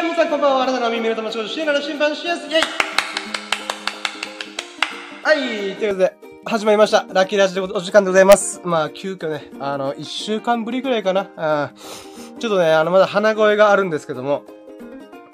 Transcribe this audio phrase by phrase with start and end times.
[0.00, 2.62] ー皆さんこんばんは、新たな耳の友達、シエラの審判しやす、イェイ
[5.22, 7.04] はい、ということで、始まりました。
[7.12, 8.60] ラッキーラジオお時間でございます。
[8.64, 11.30] まあ、急遽ね、あの、一週間ぶりくらいかな。
[11.36, 11.72] あ
[12.38, 14.44] ちょっとね、あの、まだ鼻声があるんですけども、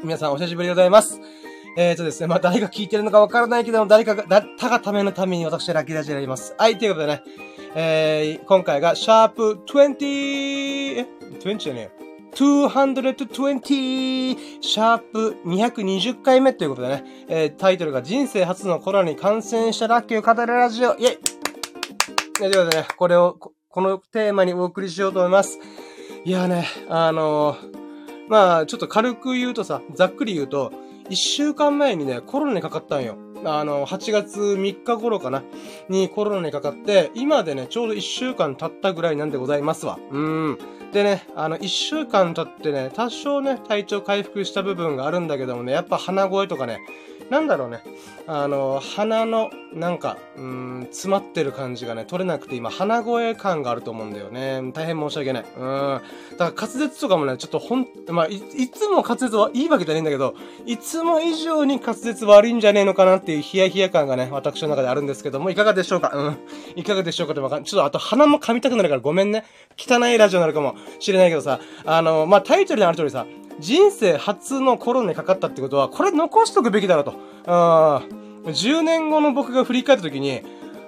[0.03, 1.21] 皆さんお久しぶりでございます。
[1.77, 6.55] えーとですね、まあ、誰が聞いてるのかわからないけども、誰かが、だ、他がためのために私ラッキーラジオやります。
[6.57, 7.23] はい、ということでね、
[7.75, 11.07] えー、今回が、シャープ20、え
[11.41, 12.04] ?20 じゃねえ
[12.35, 14.61] 220!
[14.61, 21.19] シャープ220回目ということでね、えー、タイトルが人生初のコロナに感染したラッキーを語るラジオ、イェイ
[22.35, 23.39] ということでね、これを、
[23.69, 25.59] このテーマにお送りしようと思います。
[26.25, 30.73] いやね、あのー、まあ、ちょっと軽く言うとさ、ざっくり言うと、
[31.11, 33.17] 一週間前にね、コロナにかかったんよ。
[33.45, 35.43] あの、8月3日頃かな、
[35.89, 39.87] にコロナにかかって、今でね、ちょうど1週間経ったぐらいなんでございます。
[39.87, 39.99] わ。
[40.11, 40.59] うん。
[40.95, 46.79] でね、あの、1週間経ってね、多少ね、体調回復した部分があるんだけどもね、やっぱ鼻声とかね、
[47.31, 47.83] なんだろうね。
[48.27, 54.63] あの、鼻の、なんか、うん、詰まってる感じがね、取れなくて今、鼻声感があると思うんだよね。
[54.73, 55.45] 大変申し訳ない。
[55.57, 56.01] うん。
[56.39, 60.35] だから滑舌とかもね、ちょっとほん、まあ、い、いつも滑舌はいいわけじゃないんだけど、
[60.67, 66.13] いつも以上に滑舌悪いんじゃねえのかなっていうヒヤヒヤ感がね、私の中であるんですけども、いかがでしょうか？
[66.15, 66.39] うん。
[66.77, 69.45] いかがでしょうかってわかんちょっとあと鼻も噛みたくなるからごめんね。
[69.77, 73.27] 汚いラジオになるかもしれないけどさ、あの、まあ、タイトルにある通りさ、
[73.61, 77.15] 人生初のコロナにかかったってことは、これ残しとくべきだろうと。
[77.47, 78.03] あ
[78.45, 80.43] 10年後の僕が振り返った時に、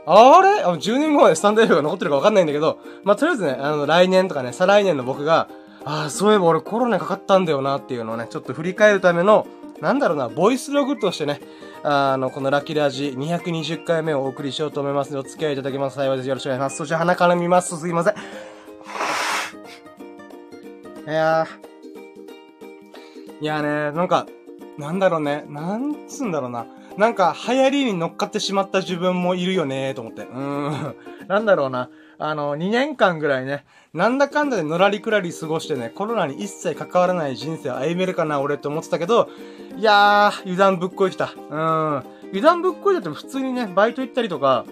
[0.07, 0.63] あれ？
[0.63, 5.49] あ ?10 年後までスタンド F が残ってるかわかんないんだけど、まあ、とりあえずね、あの、来年とかね、再来年の僕が、
[5.85, 9.47] ああ、そういえば俺コロナかかったんだよなっていうのをね、ちょっと振り返るための、
[9.81, 11.41] なんだろうな、ボイスログとしてね、
[11.83, 16.29] あの、このラッキーラジ220回目をお送りしようと思いますので、お付き合いいただけます幸いです。
[16.29, 16.77] よろしくお願いします。
[16.77, 18.15] そして鼻から見ますすいません。
[21.09, 21.76] いやー、
[23.41, 24.27] いやね、なんか、
[24.79, 26.67] なんだろうね、なんつうんだろうな。
[26.97, 30.23] なんか、流行りに乗っかってしまった自分もいるよねと思って。
[30.23, 30.97] うーん。
[31.29, 31.91] なんだろうな。
[32.19, 39.29] あの、2年間ぐらいね、なんだかんだでのらりくらり過ごしてね、コロナに一切関わらない人生を歩めるかな、俺って思ってたけど、
[39.77, 41.35] いやー、油断ぶっこいきた。
[41.51, 42.03] うん。
[42.31, 44.65] 油断ぶっこいだって普通にね、バイト行ったりとか、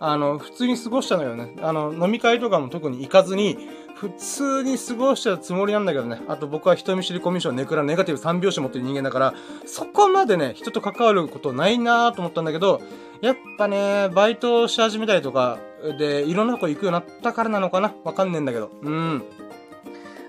[0.00, 1.54] あの、普通に過ごしたのよね。
[1.62, 3.56] あの、飲み会とかも特に行かずに、
[4.00, 6.22] 普通に過ごしたつもりなんだけどね。
[6.26, 9.34] あと僕は人見知りコミュ障ネクラネガティブ3拍子持ってる人間だから、
[9.66, 12.80] そこまでね、人と関わることないなーと思ったんだけど、
[13.20, 15.58] やっぱね、バイトし始めたりとか、
[15.98, 18.70] で、いろんなとこ行くようになったからなのかなわかんねえんだけど。
[18.80, 19.16] うん。
[19.18, 19.22] う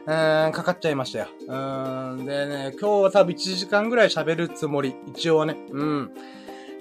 [0.06, 1.28] ーん、かかっちゃいましたよ。
[1.48, 2.26] うーん。
[2.26, 4.98] でね、今日は多分1時間ぐらい喋るつもり。
[5.08, 5.56] 一応はね。
[5.72, 6.12] うん。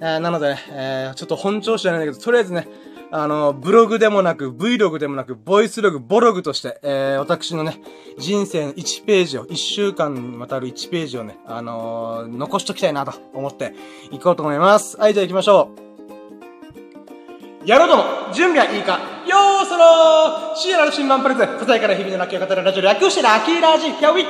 [0.01, 2.67] えー、なのでね、えー、ちょっと本調子じゃないんだけど、とりあえずね、
[3.13, 7.81] あの、ブログでもなく、Vlog でもなく、ボイスログ、ボログとして、えー、私のね、
[8.17, 13.73] 人生の1ページを、1週間にわたる1ページをね、あのー、残しときたいなと思って
[14.11, 14.95] いこうと思います。
[14.97, 15.71] はい、じゃあ行きましょ
[17.65, 17.67] う。
[17.67, 18.93] やろうとも、準備はいいか
[19.27, 24.29] よーそろーシエラの新版プレゼン、答えから日々のラッキーを語るラジオ略してラッキーラジ Here we go!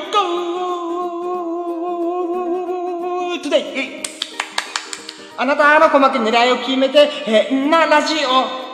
[3.48, 4.02] Today!
[5.38, 8.71] あなたの鼓膜狙いを決めて変なラジオ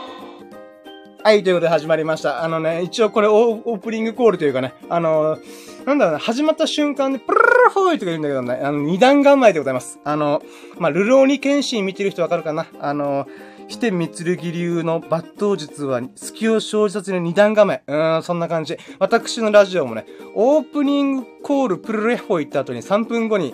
[1.27, 2.41] はい、ということで始まりました。
[2.41, 5.37] あのね、一応これオープニングコールというかね、あの
[5.85, 9.99] なんだろうな、始まった瞬間で、プルルルフォイとか言うんだけどね、あの、二段構えでございます。
[10.05, 10.41] あの、
[10.79, 13.27] まあ、ルローニケンシン見てる人わかるかなあの、
[13.67, 17.83] ひてみつるぎ流の抜刀術は、隙を生じさせる二段構え。
[17.87, 18.77] うーん、そんな感じ。
[18.97, 23.53] 私のラジオもね、オープニングコールプルルレフォ行った後に3分後に、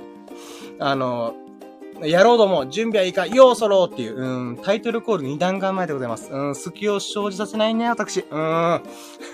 [0.78, 1.33] あの、
[2.05, 6.31] やろうとも、準備はいいか、ようそろうっていう、うん、タイトルコール2段構えでございます。
[6.31, 8.25] うん、隙を生じさせないね、私。
[8.29, 8.81] うん。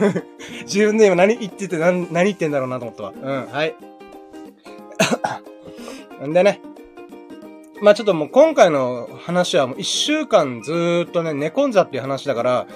[0.65, 3.13] 自分で今何言ってて何、何言ってんだろうなと思ったわ。
[3.21, 3.75] うん、はい。
[6.27, 6.61] ん でね。
[7.81, 12.67] まあちょっともう今回の話はもう一週間ずーっとね、寝込んじゃっていう話だから、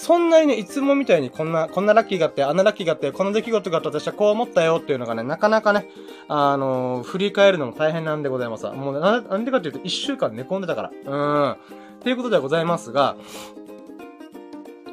[0.00, 5.90] そんなにね、いつもみたいにこんな、こんなラッキーがあって、あんなラッキーがあって、この出来事があって私はこう思ったよっていうのがね、なかなかね、
[6.28, 8.66] あのー、振り返るのも大変なんでございます。
[8.66, 10.92] もうな、なんでかっていうと、一週間寝込んでたから。
[11.04, 11.16] う
[11.48, 11.50] ん。
[11.50, 11.56] っ
[12.00, 13.16] ていうことではございますが、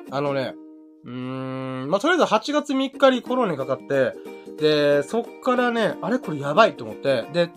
[0.10, 0.56] あのね、
[1.04, 4.13] うーん、まあ、とりあえず8月3日にコロナにかかって、
[4.58, 6.18] で、そっからね、あれ？
[6.18, 7.51] これやばいと思って、で、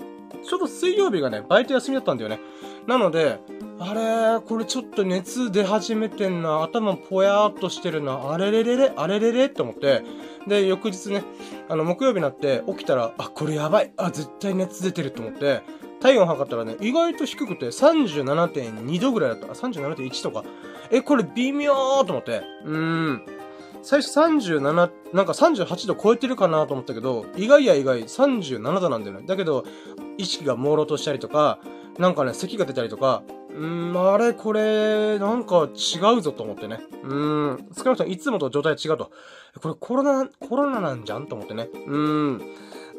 [0.44, 2.40] ちょっと水曜日がね、バイト休みだったんだよね。
[2.88, 3.38] なので、
[3.78, 6.62] あれこれちょっと熱出始めてんな。
[6.62, 8.32] 頭ぽやーっとしてるな。
[8.32, 10.02] あれれれれあれれれって思って。
[10.46, 11.22] で、翌日ね、
[11.68, 13.92] あの、木曜日になって起きたら、あ、これやばい。
[13.98, 15.60] あ、絶対熱出てると思って、
[16.00, 19.48] 体温測ったらね、意外と低くて37.2度ぐらいだった。
[19.48, 20.42] 37.1とか。
[20.90, 22.40] え、これ微妙ーと思って。
[22.64, 23.37] うーん。
[23.82, 29.26] 最初37、なんか38度超えてるかなと思ったけど、意外や意外37度なんだよね。
[29.26, 29.64] だけど、
[30.16, 31.58] 意識が朦朧としたりとか、
[31.98, 36.80] なんかね、咳が出たりとか、うーん、あれ、これ、なんか違うぞと思ってね。
[37.02, 39.10] うーん、少なくともいつもと状態違うと。
[39.60, 41.68] これコロナ、コロナなんじゃんと思ってね。
[41.72, 42.42] うーん。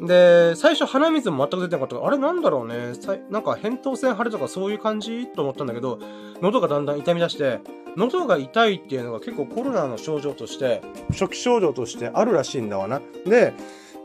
[0.00, 2.92] で、最初鼻水も全く出てなかったから、あれなんだろうね。
[3.30, 5.98] なんか扁桃腺腫れとかそういう感じと思ったんだけど、
[6.40, 7.60] 喉がだんだん痛み出して、
[7.96, 10.80] 喉が痛いっていうのが結構コロナの症状として、
[11.10, 13.00] 初期症状としてあるらしいんだわな。
[13.26, 13.52] で、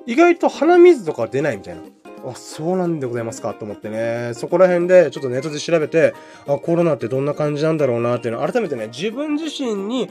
[0.05, 1.81] 意外と鼻水とか出ないみたいな。
[2.27, 4.31] あ、そうなんでございますかと思ってね。
[4.33, 6.13] そこら辺でちょっとネットで調べて、
[6.47, 10.09] あ、コロナってどんな感じなんだろうなっていうのを改めてね、自分自身に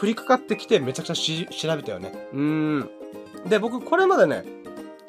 [0.00, 1.14] 降りかかってきてめちゃくちゃ
[1.50, 2.12] 調べたよね。
[2.32, 2.90] うーん。
[3.48, 4.44] で、僕これまでね、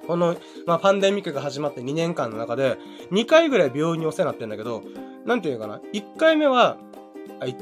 [0.07, 2.77] この、まあ、パンデミックが始まって2年間の中で、
[3.11, 4.83] 2回ぐらい病院にお世話になってんだけど、
[5.25, 6.77] なんていうかな、1回目は、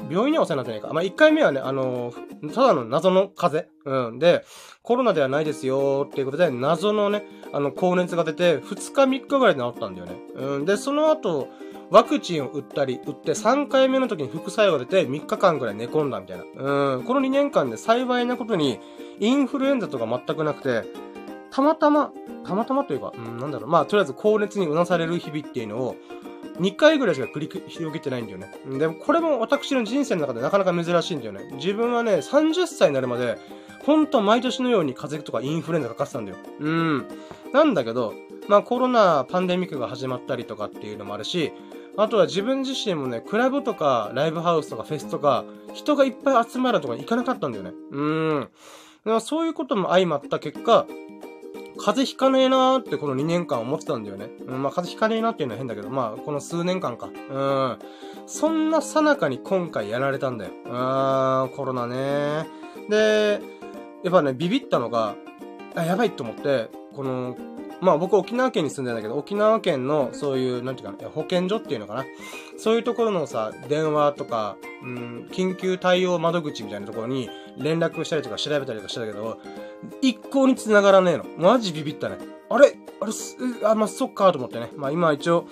[0.09, 0.94] 病院にはお世話になってないか。
[0.94, 4.07] まあ、1回目はね、あのー、ただの謎の風邪。
[4.07, 4.19] うん。
[4.19, 4.45] で、
[4.83, 10.13] コロナではないですよっていうことで、謎のね、あの、高熱が出て、2日3日ぐらいで治ったんだよね。
[10.36, 10.65] うん。
[10.65, 11.50] で、その後、
[11.92, 16.44] ワクチンを打ったり、打って3回目の時に副作用が出て3日間ぐらい寝込んだみたいな。
[16.95, 17.03] うん。
[17.03, 18.80] この2年間で幸いなことに、
[19.19, 20.88] インフルエンザとか全くなくて、
[21.56, 22.12] たまたま、
[22.44, 25.96] たまたまというか、うん、なんだろう、まあ、とりあえず高熱にうなされる日々っていうのを、
[26.60, 28.54] 2回ぐらいしか繰り広げてないんだよね。
[28.78, 31.50] でも、これも私の人生の中でなかなか珍しいんだよね。
[31.54, 33.38] 自分はね、30歳になるまで、
[33.86, 36.38] ほんと毎年のように風邪とかインフルエンザかかってたんだよ。
[36.60, 37.07] うん。
[37.54, 38.13] なんだけど、
[38.50, 41.54] まあコロナ、パンデミックが始まったりとかっていうのもあるし、
[41.96, 47.72] あとは自分自身もね、クラブとか、ライブハウスとか、フェスとか、人がいっぱい集まるとか行かなかったんだよね。
[47.92, 48.50] うん。
[49.22, 50.86] そういうことも相まった結果、
[51.77, 54.30] 風邪ひかねえなーってこの2年間思ってたんだよね。
[54.48, 57.07] うん、まあ風邪ひかねえなっていうのは変だけど、まあこの数年間か。
[57.07, 57.80] うん。
[58.27, 60.51] そんなさなかに今回やられたんだよ。
[60.66, 62.48] うーん、コロナね
[62.89, 63.42] で、
[64.04, 65.16] やっぱね、ビビったのが、
[65.75, 67.36] あ、やばいと思って、この、
[67.85, 72.05] まあ僕沖縄県に住んでんだけど、沖縄県のそういう、なんていうかな、保健所っていうのかな。
[72.57, 79.39] そういうところのさ、電話とか、うん、緊急対応窓口みたいなところに連絡したりとか調べたりとかしてたけど、
[80.01, 81.25] 一向に繋がらねえの。
[81.37, 82.17] マジビビったね。
[82.49, 82.75] あれ？
[82.99, 83.11] あれ
[83.63, 84.71] あ、まあ、そっかと思ってね。
[84.75, 85.45] まあ今一応、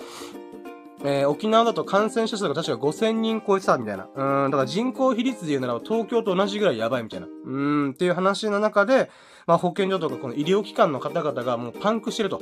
[1.06, 4.08] えー、沖縄だと感染者数が確か5000人超えてたみたいな。
[4.14, 7.26] うん、だから人口比率で言うならば東京と同じぐらいやばいみたいな。
[7.44, 7.58] う
[7.88, 9.10] ん、っていう話の中で、
[9.46, 12.40] まあ保健所とかこの医療機関の方々がもうパンクしてると。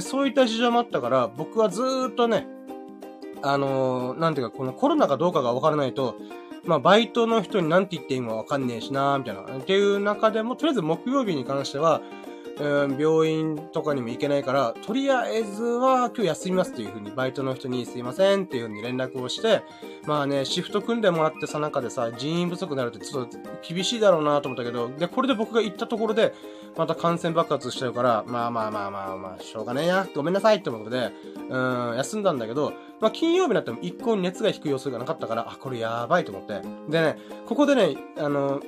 [0.00, 2.48] そういった事情もあったから、僕はずーっとね、
[3.42, 6.16] あのー、なんていうか、このコロナかどうかがわからないと、
[6.64, 9.42] まあ、バイトの人に何て言っていいのかわかんねえしなーみたいな。
[9.42, 12.00] っていう中でも、とりあえず木曜日に関しては、
[12.60, 19.62] うん、病院とかにも行けないから、とりあえずは今日休みますっていう風に、バイトの人にすいませんっていう風に連絡をして、
[20.06, 26.34] まあね、シフト組んでもらってさ、中でさ、人員不足になるとちょっと厳しいだろうなと思ったけど、で、これで僕が行ったところで、
[26.76, 31.10] また感染爆発しちゃうから、まあまあまあまあまあ、しょうがねえや、ごめんなさいってことで、
[31.48, 32.72] うん、休んだんだけど、
[33.02, 36.62] まあ、金曜日になっても一向に熱が低い様子がなかったから、あ、これやばいと思って。
[36.88, 38.62] でね、ここでね、あの、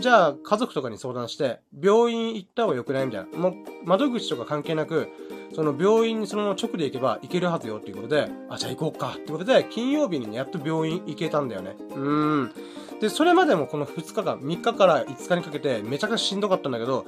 [0.00, 3.38] じゃあ家族とかに相談して、病院行った方が良くないみたいな。
[3.38, 3.54] もう、
[3.84, 5.06] 窓口とか関係なく、
[5.54, 11.76] その病院にそのまま直で行けば行けるはずよっていうことで、あ、じゃあ行こうかってことで、金曜日にね、やっと病院行けたんだよね。
[11.90, 12.52] うーん。
[13.00, 17.06] で、それまでもこの2日間、3日から5日にかけてめちゃくちゃしんどかったんだけど、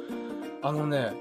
[0.63, 1.13] あのね、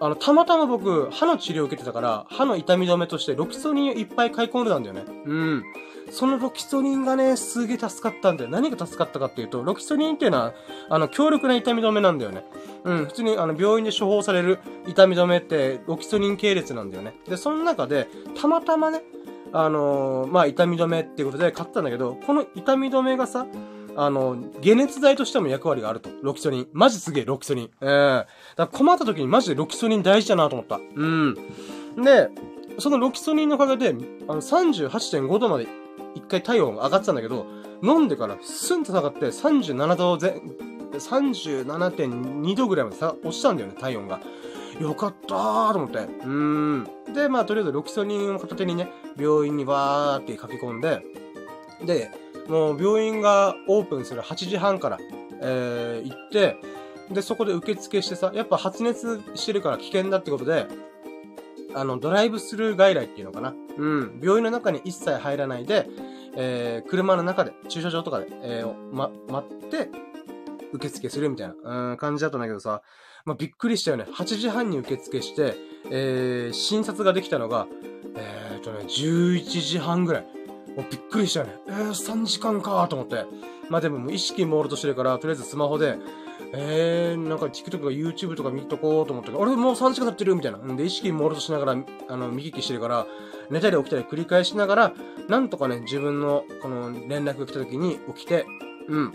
[0.00, 5.04] あの、たまたま僕、歯の治療を受けてたから、歯の痛み止めとしてロキソニンをいっぱい買い込んでたんだよね。
[5.24, 5.64] うん。
[6.10, 8.50] そのロキソニンがね、すげえ助かったんだよ。
[8.50, 10.52] 何が助かったかっていうと、ロキソニンっていうのは、
[10.90, 12.44] あの、強力な痛み止めなんだよね。
[12.84, 17.14] うん、普通にあの、病院で処方される痛み止めって、ロキソニン系列なんだよね。
[17.26, 18.08] で、その中で、
[18.40, 19.02] たまたまね、
[19.52, 23.46] あのー、まあ、痛み止めっていうことで買ったんだけど、この痛み止めがさ、
[23.96, 26.10] あの、解熱剤としても役割があると。
[26.22, 26.68] ロキソニン。
[26.72, 27.64] マジすげえ、ロキソニン。
[27.64, 30.80] ええー、だから困った時にマジでロキソニン大事だなと思った。
[30.94, 31.34] うん。
[32.02, 32.30] で、
[32.78, 33.94] そのロキソニンのおかげで、
[34.28, 35.66] あの、38.5度まで
[36.14, 37.46] 一回体温が上がってたんだけど、
[37.82, 40.40] 飲んでからスンと下がって37度前、
[40.92, 44.20] 37.2度ぐらいまでさ、落ちたんだよね、体温が。
[44.80, 45.98] よかったーと思って。
[45.98, 46.88] うーん。
[47.14, 51.02] で、まあ、とりあえずロキソニンを片手にね、病院にわーって書き込んで、
[51.84, 52.10] で、
[52.48, 54.98] もう病院がオープンする8時半から、
[55.40, 56.56] えー、行って、
[57.10, 60.66] で、そこで受付してさ、やっぱ発熱してるから危険だってことで、
[61.74, 63.54] あの、ドライブスルー外来っていうのかな。
[63.76, 64.20] うん。
[64.22, 65.88] 病院の中に一切入らないで、
[66.36, 69.90] えー、車の中で、駐車場とかで、えー、ま、待って、
[70.72, 72.82] 受付するみたいな、うん、感じだったんだけどさ、
[73.24, 74.04] まあ、びっくりしたよね。
[74.04, 75.56] 8時半に受付して、
[75.90, 77.66] えー、診察ができたのが、
[78.16, 80.26] えーとね、11時半ぐらい。
[80.76, 81.54] もうびっくりしたよね。
[81.68, 83.24] えー、3時間かと思って。
[83.68, 85.96] まあでもも意識朦朧としてるから、とりあえずスマホで、
[86.52, 90.58] えー、なんか TikTok とか YouTube とか見とこうと思ったけど、俺もう3時間経ってるみたいな。
[90.58, 91.76] んで、意識朦朧としながら、
[92.08, 93.06] あの、見聞きしてるから、
[93.50, 94.94] 寝たり起きたり繰り返しながら、
[95.28, 98.46] なんとかね、自分の、この連絡が来た時に起きて、
[98.88, 99.12] うん。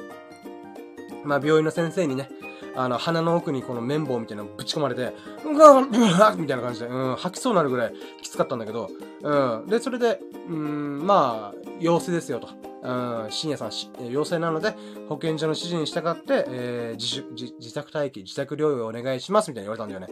[1.24, 2.30] まあ、病院の先生にね、
[2.76, 5.14] あの、鼻の奥にこの綿棒みたいなのぶち込まれて、
[5.46, 8.90] うわうわみたいな感じで、うん、吐きそうになるぐらいきつかったんだけど、
[9.22, 9.68] うん。
[9.68, 12.50] で、それで、うん、まあ、陽性ですよと。
[12.82, 14.74] うん、深夜さん陽性なので、
[15.10, 20.08] 保健所の指示に従って、えー、自主自、自宅待機、自宅療養をお願いしますみたいに言われたんだよね。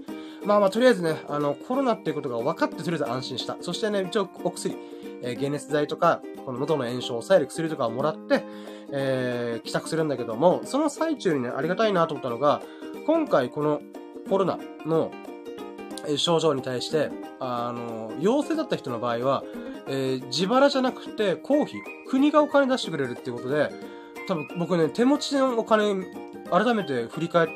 [0.46, 3.58] まあまあ、とりあえずね、あの、コロナっていうことが分かって、とりあえず安心した。
[3.62, 4.76] そしてね、一応、お薬、
[5.22, 8.44] えー、解熱剤とか、この喉の炎症を抑える薬とかをもらって、
[8.92, 12.62] えー、帰宅するんだけども、その最中にね、ありがたいなと思ったのが、
[13.06, 13.82] 今回この
[14.30, 15.12] コロナの
[16.16, 19.44] 症状に対して、あの、陽性だった人の場合は、
[19.88, 21.76] えー、自腹じゃなくて公費、
[22.08, 23.72] 国がお金出してくれるっていうことで、
[24.28, 26.06] 多分僕ね、手持ちのお金、
[26.50, 27.50] 改めて振り返っ、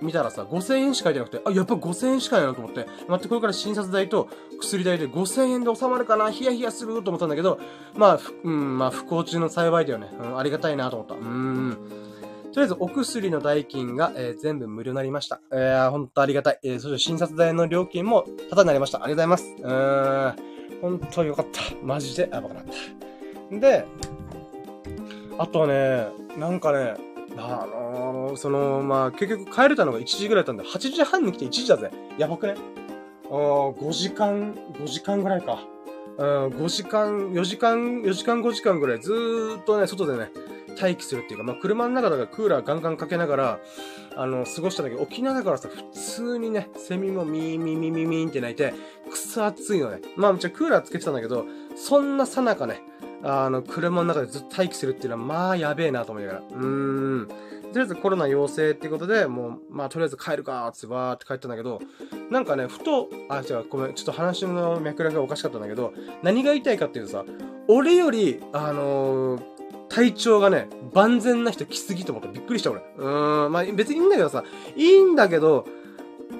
[0.00, 4.28] 見たらさ、5000円しか入ってなくて、あ、やっぱ5000円しかないなと思って、待って、これから診察代と
[4.60, 7.58] 薬代で5000円で収まるかなヒヤヒヤすると思ったんだけど、
[7.94, 10.08] まあ、うん、まあ、不幸中の幸いだよね。
[10.20, 11.14] うん、ありがたいなと思った。
[11.14, 11.78] うん。
[12.52, 15.40] とりあえず、お薬の代金が、えー、全部無料になりました。
[15.52, 16.60] えー、ほんとありがたい。
[16.62, 19.04] えー、そして診察代の料金もタダになりました。
[19.04, 19.62] ありがとうございます。
[19.62, 20.80] うーん。
[20.80, 21.60] ほんとよかった。
[21.82, 23.58] マジでやばくなった。
[23.58, 23.84] で、
[25.38, 26.94] あとはね、なんかね、
[27.38, 31.90] あのー、その、まあ、結局帰れたのが1時ぐらいだったんで、8時半に来て1時だぜ。
[32.18, 32.54] やばくね？
[33.30, 35.60] あ5時間、5時間ぐらいか。
[36.18, 40.30] うん、5時間、4時間、4時間5時間ぐらいずーっとね、外でね、
[40.80, 43.60] 待機するっていうか、まあ、車の中だからクーラーガンガンかけながら、
[44.16, 48.74] あの、過ごしたんだけど、沖縄だからさ、普通にね、セミもミーミーミーミーミーって鳴いて、
[49.10, 50.00] くそ暑いのね。
[50.16, 51.44] まあ、もちろんクーラーつけてたんだけど、
[51.76, 52.80] そんなさなかね、
[53.22, 56.40] あの、車の中でずっと待機するっていうのは、まあ、やべえなと思いながら。
[56.40, 57.28] うーん。
[57.28, 61.80] とりあえずコロナ陽性っていうことで、もう、まあ、とりあえず帰るかーってわーって帰ったんだけど、
[62.30, 67.24] なんかね、ふと、あ、違う、ごめん、ちょっと話の脈絡がおかしかったんだけど、何が言いたいかっていうとさ、
[67.66, 69.42] 俺より、あのー、
[69.88, 72.80] 体調がね、万全な人来すぎと思ったびっくりした俺。
[72.96, 74.44] うーん、まあ別にいいんだけどさ、
[74.76, 75.66] いいんだけど、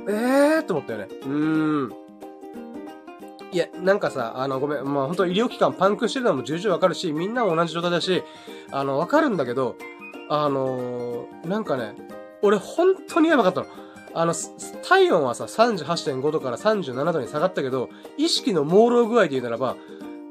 [0.09, 1.09] えーと思ったよね。
[1.23, 2.08] うーん。
[3.51, 8.23] いや、なんかさ、あの、ごめん、まあ本当医療機関パンクしてるのも重々わかるし、みんなも同じ状態だし、
[8.71, 9.77] あの、わかるんだけど、
[10.29, 11.95] あのー、なんかね、
[12.43, 13.67] 俺本当にやばかったの。
[14.15, 14.35] あの、
[14.83, 19.77] 体温はさ、38.5度から37度に下がったけど、意識の朦朧具合で言うならば、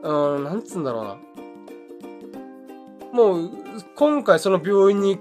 [0.03, 1.17] うん、なんつうんだろうな。
[3.13, 3.51] もう、
[3.95, 5.17] 今回その病院に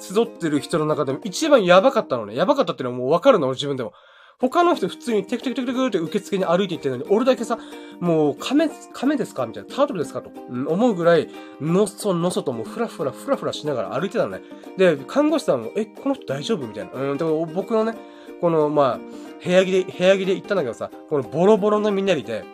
[0.00, 2.34] 集ってる人の中でも一番やばかったのね。
[2.34, 3.92] やばかったっていうのはもうわかるの、自分でも。
[4.40, 7.58] 他の人普通にテクテクテクテクって受付に歩いていってるのに、俺だけさ、
[8.00, 9.46] もう、亀、亀ですか？
[9.46, 10.22] みたいな、タートルですか？
[10.22, 11.28] と、うん、思うぐらい、
[11.60, 14.42] のそのそともうふらふらふらふらしながら歩いてたのね。
[14.76, 16.66] で、看護師さんも、え、この人大丈夫？
[16.66, 16.92] みたいな。
[16.92, 17.94] うん、でも僕のね、
[18.40, 22.44] この、まあ、部屋着で、部屋着で行ったんだけどさ、このボロボロのみんなでいて、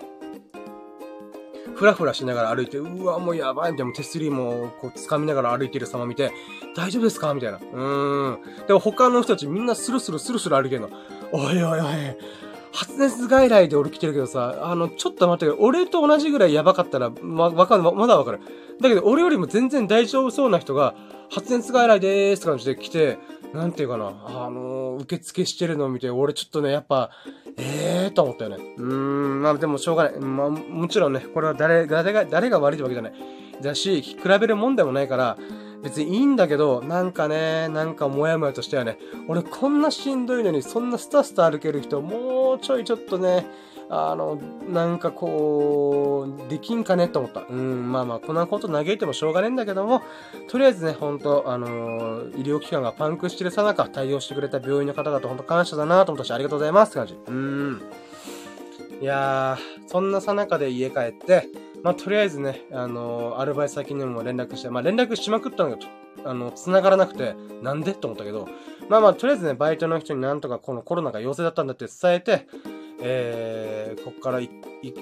[1.74, 6.30] ふらふらしながら歩いて、うわ、もうやばいみたいな、手すりもこう掴みながら歩いてる様見て、
[6.76, 7.32] 大丈夫ですか？
[7.32, 7.58] みたいな。
[7.58, 8.66] うーん。
[8.66, 10.90] でも他の人たちみんなスルスルスルスル歩いてんの。
[11.32, 11.86] おいおいおい。
[12.72, 18.40] 発熱外来で俺来てるけどさ、あの、ちょっと待って俺と同じぐらいやばかったら、ま、わかる、まだわかる。
[18.80, 20.94] だけど、俺よりも全然大丈夫そうな人が、
[21.30, 23.18] 発熱外来でーすって感じで来て、
[23.52, 27.10] なんていうかな、あのー、受付してるのを見て、俺ちょっとね、やっぱ、
[27.56, 28.56] ええーと思ったよね。
[28.76, 30.20] うーん、まあでもしょうがない。
[30.20, 33.12] まあ、もちろんね、これは誰、誰が、誰が悪いってわけじゃない。
[33.60, 35.36] だし、比べるもんでもないから、
[35.82, 43.46] 別にいいんだけど、なんかね、なんかもやもやとしてはね、俺こんなしんどいのに、そんなスタスタ歩ける人、もうちょいちょっとね、
[43.92, 47.44] あの、なんかこう、できんかねと思った。
[47.48, 50.02] うん、まあまあ、こんなこと嘆いてもしょうがねえんだけども、
[50.48, 57.16] とりあえずね、ほんと、あのー、医療機関がパンクしてるさなか対応してくれた病院の方々、ほんと感謝だなと思ったし、ありがとうございますって感じ。
[57.26, 57.82] うん。
[59.00, 61.48] いやー、そんなさなかで家帰って、
[61.82, 65.76] まあ、とりあえずね、あのー、アルバイト先にも連絡して、まあ、連絡しまくったのが、
[66.24, 67.94] あの、繋がらなくて、なんで？
[67.94, 68.48] と思ったけど、
[68.88, 72.46] まあまあ、とりあえずね、バイトの人になんとかこのコロナが陽性だったんだって伝えて、
[73.02, 74.50] えー、こっからい、い、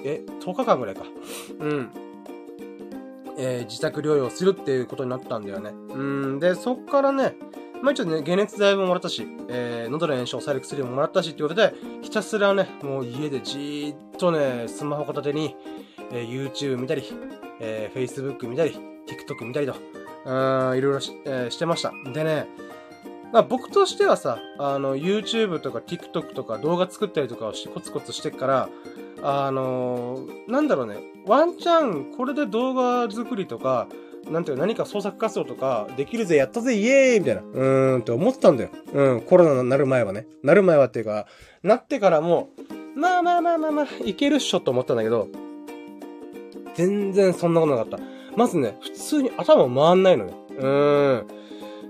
[0.05, 1.03] え、10日間ぐらいか。
[1.59, 1.89] うん。
[3.37, 5.71] えー、自宅療養するっていうことになったんだよね。
[5.71, 6.03] う
[6.35, 6.39] ん。
[6.39, 7.35] で、そっからね、
[7.81, 15.55] まあ一応ね、解熱剤ももらったし、えー、喉の炎症を抑える薬ももらったしっていうことで、ひたすらね、もう家でじーっとね、スマホ片手に、
[16.11, 17.03] えー、YouTube 見たり、
[17.59, 18.71] えー、Facebook 見たり、
[19.07, 19.73] TikTok 見たりと、
[20.25, 21.91] うん、いろいろし,、え、してました。
[22.13, 22.47] でね、
[23.31, 28.69] まあ僕としてはさ、あの、YouTube とか TikTok とか動画作ったりとかをしてコツコツしてっから、
[29.21, 33.87] あのー、なんだろうね、ワンチャン、これで動画作りとか、
[34.29, 38.69] なんていうか何か創作活動とかできるぜ、やったぜ、イエーイみたいな、うーんって思ってたんだよ。
[38.93, 40.27] うん、コロナになる前はね。
[40.43, 41.25] なる前はっていうか、
[41.63, 42.49] なってからも、
[42.95, 45.27] まあまあまあまあまあ、いけるっしょと思ったんだけど、
[46.79, 47.99] 全然そんなことなかった。
[48.37, 50.33] まずね、普通に頭回んないのね。
[50.57, 51.27] うーん。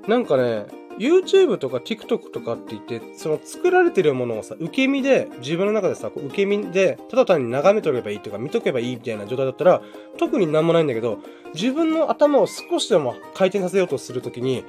[0.08, 0.66] なんかね、
[0.98, 9.82] YouTube とか TikTok とかって言って、その作られてるものをさ、受け身で、自分の中でさ、受け身で、ただ単に眺めとけばいいとか、見とけばいいみたいな状態だったら、
[10.18, 11.20] 特になんもないんだけど、
[11.54, 14.66] 自分の頭を少しでも回転させようとするときに、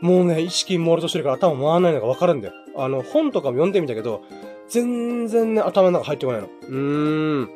[0.00, 2.54] もうね、意識朦朧としてるから頭回らないのがわかるんだよ。
[2.76, 4.22] あの、本とかも読んでみたけど、
[4.68, 6.46] 全然ね、頭の中入ってこないの。
[6.46, 7.50] うーん。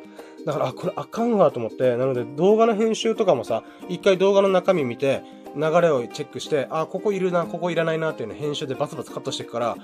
[0.45, 5.23] だから、あ、これあかんわと思って、なので動画の編集とかもさ、一回動画の中身見て、
[5.55, 9.77] 流れをチェックして、あ、ここいるな、ここいらないなっていうの編集でバツバツカットしていくから、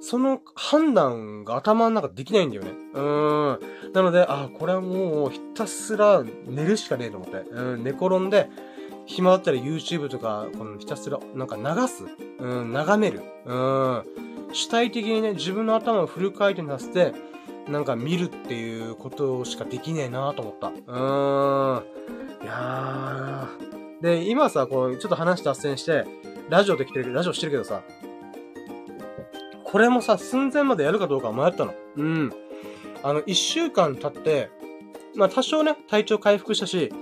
[0.00, 2.70] その判断が頭の中できないんだよね。
[2.94, 3.92] うーん。
[3.92, 7.48] なので、あ、これはもうひたすら寝るしかねえと思って。
[7.50, 8.48] うん、寝転んで、
[9.06, 12.04] 暇だったら YouTube とか、このひたすら、なんか流す。
[12.38, 13.22] うん、眺める。
[13.44, 14.02] うん。
[14.52, 17.12] 主体的にね、自分の頭をフル回転させて、
[17.68, 20.68] なんか見るっていうことしかできねえなと思った。
[20.68, 21.84] うーん。
[22.42, 24.02] いやー。
[24.02, 26.04] で、今さ、こう、ちょっと話脱線して、
[26.48, 27.82] ラジオできてるけど、ラジオしてるけどさ、
[29.64, 31.74] これもさ、寸前までやるかどうか迷ったの。
[31.96, 32.32] うん。
[33.02, 34.50] あの、一週間経って、
[35.14, 36.92] まあ多少ね、体調回復したし、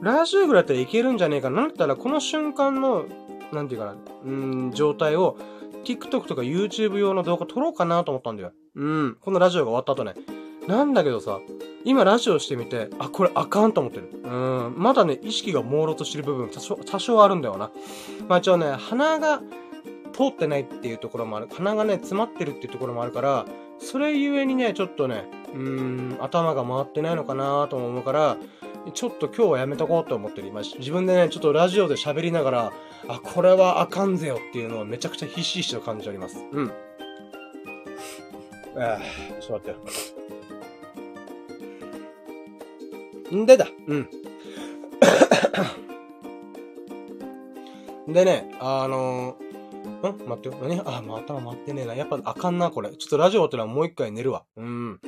[0.00, 1.62] ラジオぐらいだったらいけるんじゃねえかな。
[1.62, 3.06] なんだったら、この瞬間の、
[3.52, 5.36] なんていうかな、うん、状態を、
[5.84, 8.52] TikTok とか YouTube 用の動画撮ろうかなと思ったんだよ。
[8.74, 9.16] うん。
[9.20, 10.14] このラジオが終わった後ね。
[10.66, 11.40] なんだけどさ、
[11.84, 14.10] 今ラジオしてみて、あ、これあかんと思ってる。
[14.22, 14.74] うん。
[14.76, 17.70] まだね、意識が朦朧としてる部分多少、多少あるんだよな。
[18.28, 19.42] まあ一応ね、鼻が
[20.12, 21.48] 通ってないっていうところもある。
[21.52, 23.46] 鼻がね、詰まってるっていうところもあるから、
[23.78, 25.24] それゆえにね、ちょっとね、
[25.54, 28.36] うーん、頭が回ってないのかなと思うから、
[28.94, 30.48] ちょっと今日はやめとこうと思ってる。
[30.48, 32.72] 今、自分でね、ちょっとラジオで喋りながら、
[33.08, 36.38] あ、これはあかんぜよっていうのをめちゃくちゃひしひしと感じております。
[36.52, 36.72] うん。
[38.76, 39.00] ああ、
[39.40, 39.80] ちょっと待って
[43.34, 43.36] よ。
[43.36, 43.66] んでだ？
[43.86, 44.08] うん。
[48.08, 50.28] でね、あのー、ん？
[50.28, 50.54] 待ってよ。
[50.62, 50.80] 何？
[50.84, 51.94] あ、また回ってねえな。
[51.94, 52.90] やっぱあかんな、これ。
[52.90, 54.44] ちょっとラジオってのはもう一回寝るわ。
[54.56, 55.00] うん。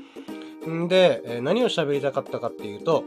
[0.69, 3.05] んで、えー、何を喋りたかったかっていうと、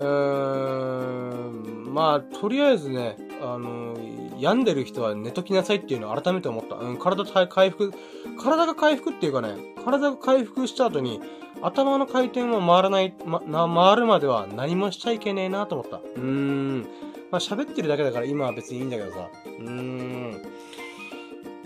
[0.00, 6.76] うーん、まあ、とりあえずね、あのー、病んでる人は寝ときなさいっていうのを改めて思った。
[6.76, 7.92] うん、体回復、
[8.38, 11.20] 体が回復っていうかね、体が回復した後に、
[11.62, 15.96] 頭の回転は回らない、ま、な、回るまでは何もしちゃいけねえなと思った。
[15.96, 16.80] うーん。
[17.30, 19.28] まあ、喋ってるだけだから今は別にいいんだけどさ。
[19.46, 20.42] うーん。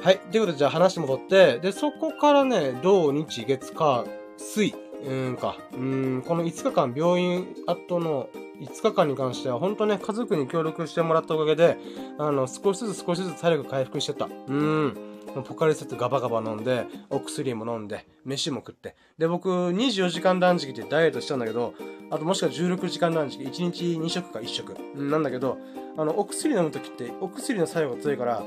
[0.02, 0.18] はい。
[0.30, 4.04] ということで、じゃあ話戻って、で、そこからね、土日月火
[4.36, 4.74] 水。
[5.02, 8.28] うんか、うん、この5日間、病院後の
[8.60, 11.78] 5日間に関しては、本当ね、家族に協力してもらったおかげで、
[12.18, 14.28] あの、少しずつ少しずつ体力回復してた。
[14.46, 15.09] うん。
[15.34, 18.96] ポカリスエットガバガバ飲んで、お薬も飲んで、飯も食って。
[19.18, 21.74] で、僕、24時間断食ってダイエットしたんだけど、
[22.10, 24.74] あともしくは16時間断食、1日2食か1食。
[24.96, 25.58] なんだけど、
[25.96, 28.42] あの、お薬飲むときって、お薬の作用が強いから、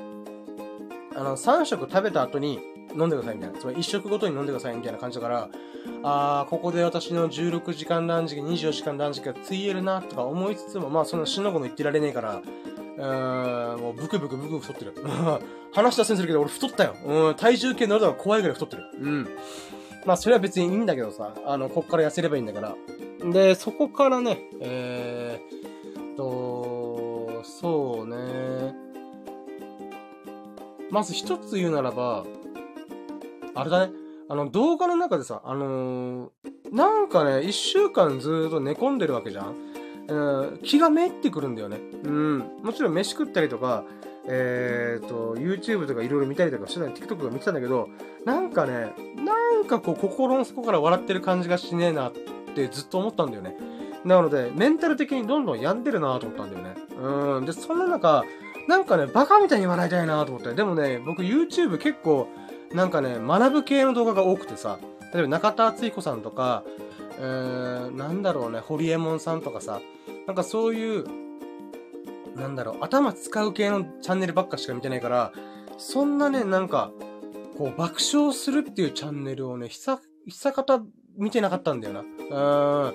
[1.15, 2.59] あの、3食食べた後に、
[2.95, 3.59] 飲んでくださいみたいな。
[3.59, 5.49] つまり一食ごとに飲んでくださいみたいな感じだから、
[6.03, 12.41] あー、ここで私の16時間断食、24時間断食がついえるな、とか思いつつも、まあそんな死の子の言ってられねえから、
[12.97, 14.93] うーん、もうブクブクブク太ってる。
[15.73, 16.95] 話したせんするけど俺太ったよ。
[17.05, 18.83] うん、体重計乗るのが怖いぐらい太ってる。
[19.01, 19.27] うん。
[20.05, 22.75] まあそれは別にいいんだけどさ、あの、こっから痩せればいいんだから。
[23.31, 28.75] で、そこからね、えー、と、そうね。
[30.91, 32.25] まず一つ言うならば、
[33.55, 33.93] あれだね。
[34.29, 36.29] あの、動画の中でさ、あのー、
[36.71, 39.72] なんかね、一週間ずーっと寝込んでるわけじゃん。
[40.07, 40.15] う
[40.55, 41.79] ん、気がめいってくるんだよね。
[42.03, 42.39] うん。
[42.61, 43.83] もちろん飯食ったりとか、
[44.25, 47.89] えーと、YouTube とかいろいろ見たりとかしてた TikTok とか見てたんだけど、
[48.25, 52.13] なんかね、なんかこう、心の底から笑ってる感じがしねえなっ
[52.55, 53.57] てずっと思ったんだよね。
[54.05, 56.75] なので、メンタル的にどんどん病んでるなと思ったんだよね。
[57.01, 57.45] うん。
[57.45, 58.23] で、そんな中、
[58.67, 60.53] なんかね、バカみたいに笑いたいなと思って。
[60.53, 62.27] でもね、僕 YouTube 結構、
[62.73, 64.79] なんかね、学ぶ系の動画が多くてさ、
[65.13, 66.63] 例えば中田敦彦さんとか、
[67.17, 69.81] えー、なんだろうね、ホリエモンさんとかさ、
[70.27, 71.05] なんかそういう、
[72.35, 75.31] なんだろう、頭使う系のチャンネルばっかしか見てないから、
[75.77, 76.91] そんなね、なんか、
[77.57, 80.81] こう、爆笑するっていうチャンネルをね、ひさ、ひさかた
[81.17, 81.99] 見てなかったんだよな。
[82.01, 82.93] うん。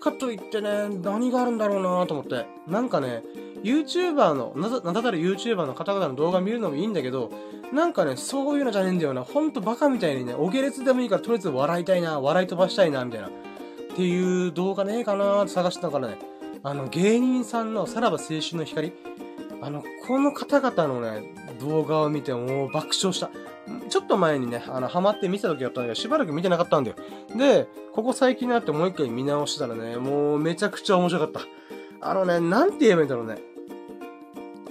[0.00, 2.46] かといってね、何があるんだろうなと思って。
[2.66, 3.22] なんかね、
[3.62, 7.30] YouTuber の、な、なだたら YouTuber の方々の動画見るのもいいんだけど、
[7.72, 9.22] なんかね、そういうのじゃねえんだよな。
[9.22, 13.30] ほんとバカみたいにね、お下劣でもいいからとりあえず笑いたいな、笑い飛ばしたいな、みたいな。
[13.98, 16.18] っていう動画ねえかなーって探してたからね。
[16.62, 18.92] あの、芸人さんのさらば青春の光
[19.60, 23.28] あの、この方々のね、動画を見てもう爆笑した。
[23.88, 26.96] ちょっと前にね、あの、ハマって見た時だったんだけど、しばらく見てなかったんだよ。
[27.36, 31.40] で、ここ最近になってもう一回見直したらね、もうめちゃくちゃ面白かった。
[32.00, 33.38] あのね、なんて言えばいいんだろうね。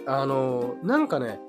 [0.06, 1.42] あの、なんかね、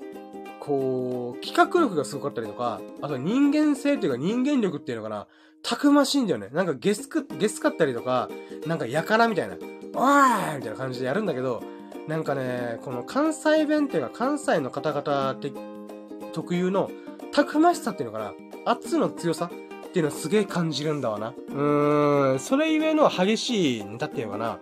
[0.59, 5.27] こう、企画力がすごかったりとか、あと人間性っていうか人間力っていうのかな、
[5.61, 6.49] たくましいんだよね。
[6.53, 8.29] なんかゲスク、ゲスかったりとか、
[8.65, 11.61] なんかやからみたいな、おーいみたいな感じでやるんだけど、
[12.07, 15.51] なんかね、この関西弁っていうか関西の方々って
[16.33, 16.89] 特有の
[17.31, 18.33] たくましさっていうのかな、
[18.65, 21.29] 圧の強さっていうのをすげえ感じるんだわな。
[21.29, 24.59] うーん、それゆえの激しいネタっていうのかな、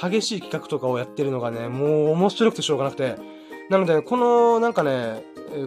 [0.00, 3.16] 激しい企画とかをやってるのがね、もう面白くてしょうがなくて、
[3.70, 5.24] なので、この、なんかね、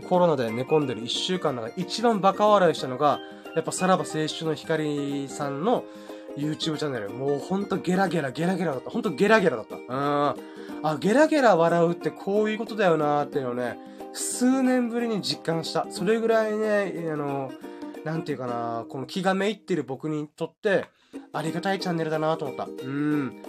[0.07, 3.19] コロナで寝込んでる一週間の中一番バカ笑いしたのが、
[3.55, 5.83] やっぱさらば青春の光さんの
[6.37, 7.09] YouTube チャンネル。
[7.09, 8.89] もうほんとゲラゲラゲラゲラだった。
[8.89, 9.75] ほんとゲラゲラだった。
[9.75, 10.35] うん。
[10.83, 13.77] あ、ゲラゲラ笑うってこういうことだよなーっていうのをね、
[14.13, 15.87] 数年ぶりに実感した。
[15.89, 17.51] それぐらいね、あの、
[18.03, 20.85] なんていうかな、この気がめいってる僕にとって、
[21.33, 22.65] ありがたいチャンネルだなと思った。
[22.65, 23.41] うん。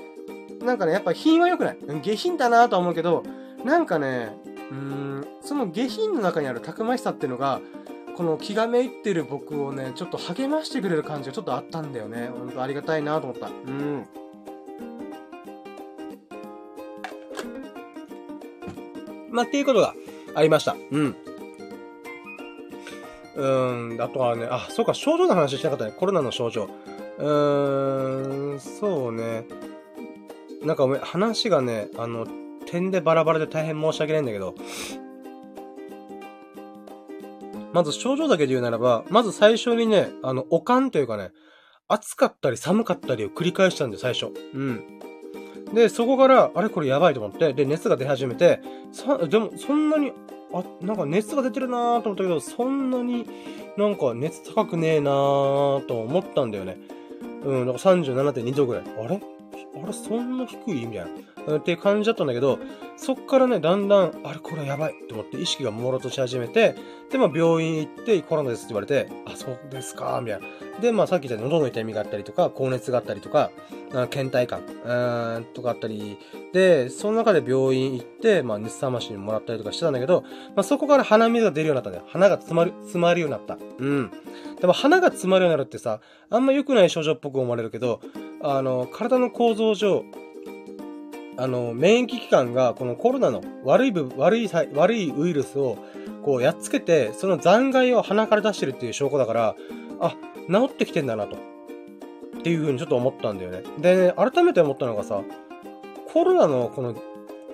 [0.61, 1.79] なんかね、やっぱ品は良くない。
[2.03, 3.23] 下品だなと思うけど、
[3.65, 4.35] なんかね、
[4.71, 7.61] うん、その下品の中にあるたくましさっていうのが、
[8.17, 12.29] この気がめいってる僕をね、ちょっと励ましてくれる感じがちょっとあったんだよね。
[12.29, 13.49] ほんとありがたいなと思った。
[13.49, 14.07] うん。
[19.31, 19.95] まあ、っていうことが
[20.35, 20.77] ありました。
[20.91, 21.17] うん。
[23.37, 25.93] うーん、あとはね、あ、そうか、症状の話しなかったね。
[25.93, 26.69] コロナの症状。
[27.19, 29.45] うーん、そうね。
[30.63, 32.27] なんかおめ話がね、あの、
[32.67, 34.55] 点でバラバラで大変申し訳ないんだけど、
[37.73, 41.31] まず症状だけで言うならば、まず最初にね、あの、おかんというかね、
[41.89, 44.33] 暑かったり寒かったりを繰り返したんで、最初。
[44.55, 45.01] うん。
[45.75, 48.61] で、そこから、あれこれやばいと思って、で、熱が出始めて、
[48.93, 50.13] さ、でも、そんなに、
[50.53, 53.27] あ、なんか熱が出てるなーと思ったけど、そんなに
[53.77, 56.77] なんか熱高くねえなーと思ったんだよね。
[57.45, 58.85] うん、だから37.2度ぐらい。
[58.99, 59.21] あれ？
[59.83, 61.07] あれ、そんな低いみたい
[61.47, 61.59] な。
[61.59, 62.59] っていう感じだったんだけど、
[62.97, 66.75] そっからね、だんだん、あれ、これやばいと思って意識が朦朧とし始めて、
[67.11, 70.47] で、まあ、病院行ってコロナですって言われて、あ、そうですか、みたいな。
[70.81, 73.51] で、まあ、さっき言った喉の痛みがあったりとか、高熱があったりとか、
[74.11, 76.19] 倦怠感、うん、とかあったり、
[76.53, 80.23] で、その中で病院行って、まあ、熱冷ましにもらったりとかしてたんだけど、
[80.55, 82.05] まあ、そこから鼻水が出るようになったんだよ。
[82.09, 83.59] 鼻が詰まる、詰まるようになった。
[83.79, 84.11] うん。
[84.61, 88.01] でも鼻が詰まるようになるってさ、あんま良くない症状っぽく思われるけど、
[88.43, 90.05] あの、体の構造上、
[91.37, 95.79] あの、免疫機関がこのコロナの悪い部、悪い、悪いウイルスを
[96.23, 99.57] こうやっつけて、その残骸を鼻から出してるっていう証拠だから、
[100.01, 100.15] あ、
[100.51, 101.37] 治ってきてんだなと。
[101.37, 103.63] っていう風にちょっと思ったんだよね。
[103.79, 105.23] で、ね、改めて思ったのがさ、
[106.13, 106.95] コロナのこの、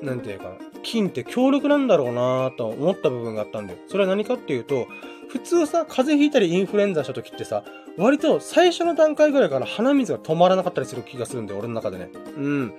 [0.01, 0.51] なんていうかな、
[0.83, 3.79] 菌って強力なんだろうなと思った部分があったんだよ。
[3.89, 4.87] それは何かっていうと、
[5.29, 7.65] 普通さ、風邪ひいたりインフルエンザした時ってさ、
[7.99, 12.11] 割と最初の段階ぐらいから鼻水が止まらなかったりする気がするんだよ、俺の中でね。
[12.37, 12.75] うん。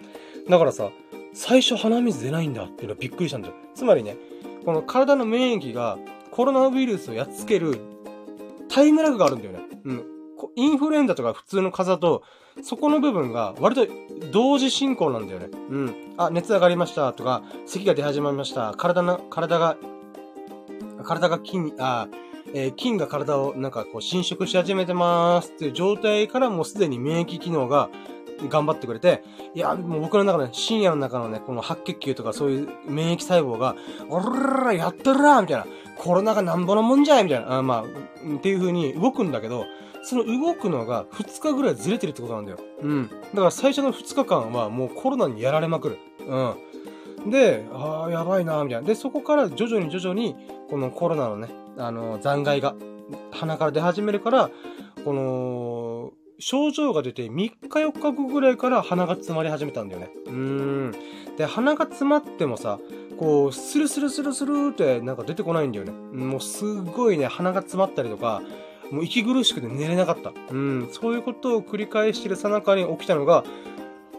[0.48, 0.92] だからさ、
[1.34, 3.54] 最初鼻水出ないんだっていうのはびっくりしたんだよ。
[3.76, 4.16] つまりね、
[4.64, 5.98] この体の免疫が
[6.32, 7.80] コロナウイルスをやっつける
[8.70, 9.67] タイムラグがあるんだよね。
[9.88, 10.06] うん。
[10.56, 12.24] インフルエンザとか普通の風邪と、
[12.64, 13.88] そこの部分が割と
[14.32, 15.50] 同時進行なんだよね。
[15.70, 15.96] うん。
[16.18, 18.74] あ、熱上がりましたとか、咳が出始まりました。
[18.78, 19.78] 体の、体が、
[21.04, 22.08] 体が筋、あ、
[22.54, 27.90] えー、菌が体をなんかこう侵食し始めてますっていう状態からもうすでに免疫機能が
[28.50, 29.24] 頑張ってくれて、
[29.56, 33.76] いや、もう僕の中の、深夜の中のね、この白血球とかそういう免疫細胞が、
[34.10, 35.66] おらららやってるなみたいな。
[35.98, 37.58] コロナがなんぼのもんじゃいみたいな。
[37.58, 39.66] あまあ、っていう風に動くんだけど、
[40.04, 42.60] その動くのが2日ぐらいずれてるってことなんだよ。
[42.82, 43.10] うん。
[43.10, 45.98] だから最初の2日間はもうコロナにやられまくる。
[46.28, 47.30] うん。
[47.30, 48.88] で、ああ、やばいなみたいな。
[48.88, 50.36] で、そこから徐々に徐々に、
[50.70, 52.76] このコロナのね、あの、残骸が、
[53.32, 54.50] 鼻から出始めるから、
[55.04, 55.22] この、
[56.40, 60.10] 症状が出て3日4日後ぐらいから鼻が詰まり始めたんだよね。
[60.26, 60.96] うーん。
[61.38, 62.80] で、鼻が詰まってもさ、
[63.18, 65.92] こう、スルスルスルスルってなんか出てこないんだよね。
[65.92, 68.42] もうすっごいね、鼻が詰まったりとか、
[68.92, 70.32] もう息苦しくて寝れなかった。
[70.52, 70.90] うん。
[70.92, 73.44] そういうことを繰り返してるさなかに起きたのが、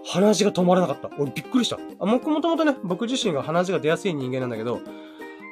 [0.04, 1.11] 鼻血が止まらなかった。
[1.18, 1.76] 俺びっくりした。
[1.76, 4.81] あ、僕もともとね、僕自身が鼻血が出やすい人間なんだけど、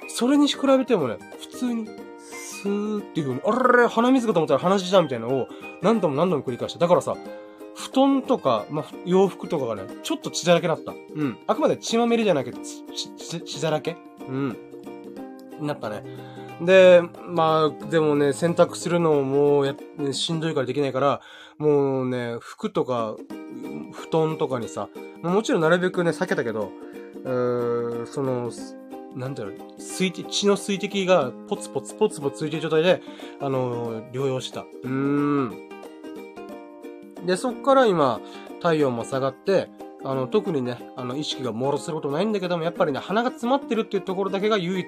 [0.09, 1.87] それに比べてもね、普通に、
[2.31, 5.49] スーっていう風に、あれ鼻水かと思ったら鼻血じゃんみたいなのを
[5.83, 6.79] 何度も何度も繰り返した。
[6.79, 7.17] だからさ、
[7.75, 10.93] 布団とか、まあ、洋服とかがね、ちょっと血だらけなった。
[10.93, 11.39] うん。
[11.47, 12.59] あくまで血まみれじゃなくて、
[13.19, 13.97] 血、血だらけ？
[14.29, 14.57] うん。
[15.61, 16.03] なったね。
[16.63, 19.75] で、まあ、でもね、洗濯するのもうや、
[20.15, 21.21] しんどいからできないから、
[21.59, 23.15] もうね、服とか、
[23.93, 24.89] 布団とかにさ、
[25.23, 26.71] もちろんなるべくね、避けたけど、
[27.25, 28.51] うーその、
[29.17, 33.03] なんだろう、水滴、血の水滴がポツポツポツポツついてる状態で、
[33.41, 34.61] あのー、療養した。
[34.61, 35.69] うーん。
[37.25, 38.21] で、そっから今、
[38.61, 39.71] 体温も下がって、
[40.05, 44.87] あの、特にね、あの、意識が朦朧することないんだけども、やっぱりね、鼻が詰まってるっていうところだけが唯一、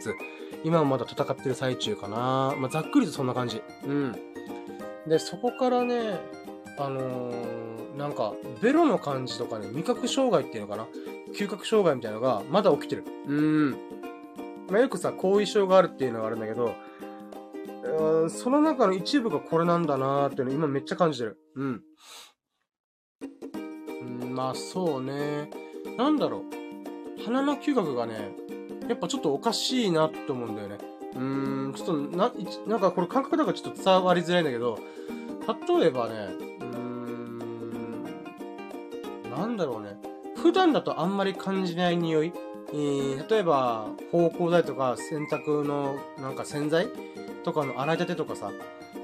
[0.63, 2.55] 今もまだ戦ってる最中かな。
[2.59, 3.63] まあ、ざっくりとそんな感じ。
[3.87, 4.13] うん。
[5.07, 6.21] で、そこからね、
[6.79, 10.87] あのー、なんか、ベロの感じとかね、味覚障害っていうのかな？
[11.35, 13.05] 嗅覚障害みたいなのが、まだ起きてる。
[13.27, 13.77] うん。
[14.71, 16.75] まあ、よくさ、後遺症があるっていうのがあるんだけど、
[18.29, 21.39] その中の一部がこれなんだなーっていうの今めっちゃ感じてる。
[21.57, 21.83] うん。
[24.21, 25.49] うん、まあそうね。
[25.97, 27.23] なんだろう。
[27.25, 28.37] 鼻の嗅覚がね、
[28.89, 30.79] やっぱちょっとおかしいなって思うんだよね。
[31.15, 32.31] うーん、ちょっとな、
[32.67, 34.79] なんかこれ感覚だからちょっと伝わりづらいんだけど、
[35.79, 36.15] 例えばね、
[36.61, 38.05] うーん、
[39.31, 39.97] なんだろうね。
[40.37, 42.33] 普段だとあんまり感じない匂い。
[42.71, 46.89] えー、例えば、芳香剤とか洗濯のなんか洗剤
[47.45, 48.53] とかの洗いたてとかさ、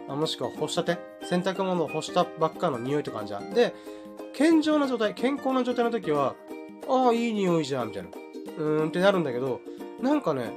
[0.08, 0.98] もしくは干したて？
[1.22, 3.54] 洗濯物を干したばっかの匂いとかあるじゃん。
[3.54, 3.74] で、
[4.34, 6.34] 健常な状態、健康な状態の時は、
[6.88, 8.10] ああ、いい匂いじゃん、みたいな。
[8.58, 9.60] うーんってなるんだけど、
[10.02, 10.52] なんかね、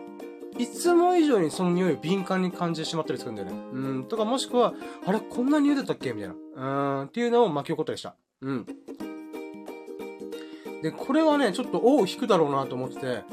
[0.57, 3.53] いつも以上にその匂いを敏感に感じてしまったりするんだよね。
[3.71, 4.03] うん。
[4.05, 4.73] とかもしくは、
[5.05, 6.11] あれ、こんな匂いだったっけ？
[6.13, 6.35] みたいな。
[6.35, 7.05] うーん。
[7.05, 8.15] っていうのを巻き起こったりした。
[8.41, 8.65] うん。
[10.81, 13.23] で、これはね、ちょっと尾を引くだろうなと思ってて、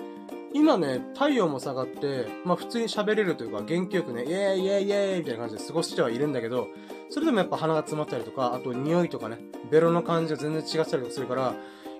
[0.52, 6.68] 今ね、体温も下がって、まあ普通に喋れるというか、元気よくね、イェーイイェーイイェーイみたいな感じで過ごしてはいるんだけど、
[7.10, 9.38] それでもやっぱ鼻が詰まったりとか、あと匂いとかね、
[9.70, 11.54] ベロの感じが全然違ったりとかするから、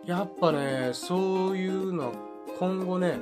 [0.06, 2.12] やっぱね、そういうの、
[2.58, 3.18] 今後ね、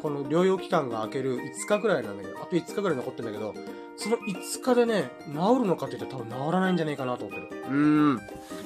[0.00, 3.54] この療養期間が明ける5日くらいなんだけど、あと5日くらい残ってんだけど、
[3.96, 7.62] その5日でね、治るのかって言ったら多分治らないんじゃないかなと思ってる。
[7.64, 8.14] うーん。
[8.14, 8.20] ま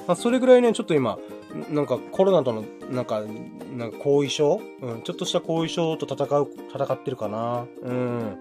[0.07, 1.19] あ、それぐらいね、ちょっと今、
[1.69, 3.23] なんかコロナとの、なんか、
[3.75, 4.61] なんか後遺症？
[4.81, 7.65] うん、ちょっとした後遺症と戦う、戦ってるかな。
[7.81, 8.37] うん。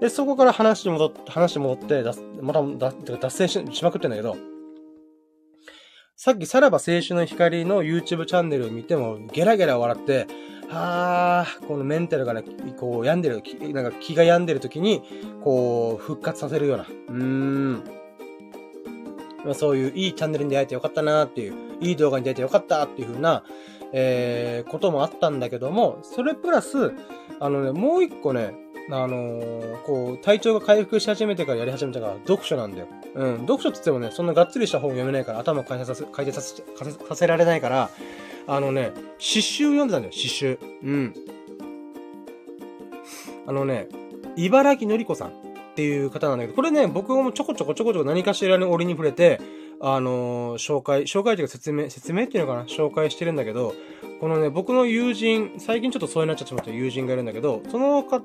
[0.00, 4.36] で、そこから話に戻って、話に戻って、だまた、だ、脱線ししまくってんだけど、
[6.16, 10.26] さっきさらば青春の光の YouTube チャンネルを見ても、ゲラゲラ笑って、
[10.70, 12.44] あー、このメンタルがね、
[12.78, 15.02] こう、病んでる、なんか気が病んでる時に、
[15.42, 18.01] こう、復活させるような、うーん。
[19.44, 23.44] まあ、そういういいチャンネルに出会えてよかったなっていう、いい動画に出会えてよかったっていう風な、
[23.92, 26.92] えー、こともあったんだけども、それプラス、
[27.40, 28.54] あのね、もう一個ね、
[28.90, 32.88] あのー、こう、体調が回復し始めてからやり始めたから、読書なんだよ。
[33.14, 33.38] うん。
[33.40, 36.62] 読書って言ってもね、そんながっつりした本読めないから、頭回転させ、回転させ、
[37.08, 37.90] させられないから、
[38.46, 40.58] あのね、詩集読んでたんだよ、詩集。
[40.82, 41.14] うん。
[43.46, 43.88] あのね、
[44.36, 45.32] 茨城のりこさん
[45.72, 49.40] っていう方なんだけど、これね、僕もちょこちょこちょこちょこ何かしらに折に触れて、
[49.80, 52.66] あのー、紹介、紹介というか説明、説明っていうのかな？
[52.66, 53.74] 紹介してるんだけど、
[54.20, 58.20] このね、僕の友人、最近ちょっとそうになっちゃってしまった友人がいるんだけど、その子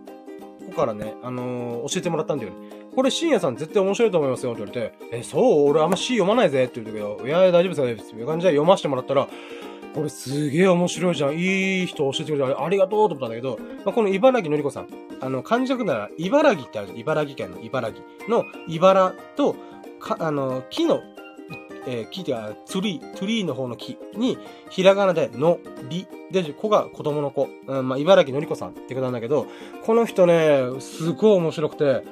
[0.76, 2.58] からね、あのー、教えてもらったんだよね。
[2.94, 5.70] これ、深夜さん絶対面白いと思いますよって言われて、え、そう？
[5.70, 8.16] 俺あんま詩読まないぜって言うんだけど、いや、大丈夫です、大丈夫です。
[8.16, 9.28] いう感じで読ませてもらったら、
[9.98, 11.34] これすげえ面白いじゃん。
[11.36, 14.88] いい人教えてくれてありがとうと思ったんだけど、まあ、この茨城のりこさん。
[15.20, 17.00] あの、漢字書くなら、茨城ってあるじゃん。
[17.00, 19.56] 茨城県の茨城の茨と、
[20.00, 21.00] か、あの、木の、
[21.88, 24.38] えー、木っては、ツリー、ツリーの方の木に、
[24.70, 25.58] ひらがなで、の、
[25.90, 27.50] り、で、子が子供の子。
[27.66, 29.48] うん、まあ、茨城のりこさんって方なんだけど、
[29.84, 32.04] この人ね、すごい面白くて、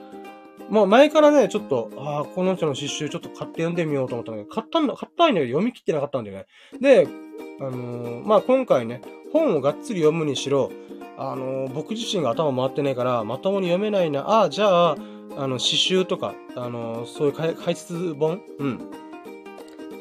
[0.70, 6.46] まあ前からね、ちょっと、ああ、この人の詩集ちょっと買って読んでみようと思ったんだけど、買ったんだ、買ったんだけど読み切ってなかったんだよね。
[6.80, 7.08] で、
[7.60, 9.02] あのー、まあ今回ね、
[9.32, 10.72] 本をがっつり読むにしろ、
[11.18, 14.98] あのー、僕自身が頭回ってないから、まともに読めないな、ああ、じゃあ、
[15.38, 18.42] あの、詩集とか、あのー、そういう解説本？
[18.60, 18.92] うん。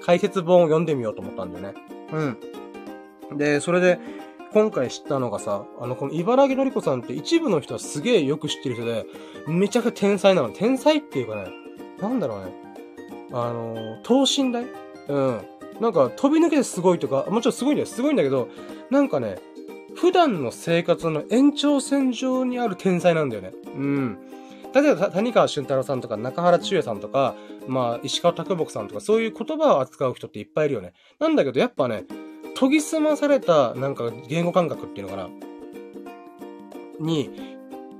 [0.02, 1.74] 解説本を読んでみようと思ったんだよね。
[3.30, 3.38] うん。
[3.38, 3.98] で、それで、
[4.54, 9.04] 今回知ったのがさ、あの、この茨城のりこさんって一部の人はすげえよく知ってる人で、
[9.48, 10.50] めちゃくちゃ天才なの。
[10.50, 11.48] 天才っていうかね、
[12.00, 12.52] なんだろうね。
[13.32, 14.64] あの、等身大？
[15.08, 15.40] うん。
[15.80, 17.86] なんか飛び抜けてすごいとか、もちろんすごいんだよ。
[17.86, 18.48] すごいんだけど、
[18.90, 19.38] なんかね、
[19.96, 23.52] 普段の生活の延長線上にある天才なんだよね。
[23.74, 24.18] うん。
[24.72, 27.34] 例えば、谷川俊太郎さんとか、中原中也さんとか、
[27.66, 30.92] まあ、石川拓木さんとか、そういう言葉を扱う人っていっぱいいるよね。
[31.18, 32.04] なんだけど、やっぱね、
[32.58, 35.28] 研ぎ澄まされた、なんか、言語感覚っていうのかな。
[37.00, 37.30] に、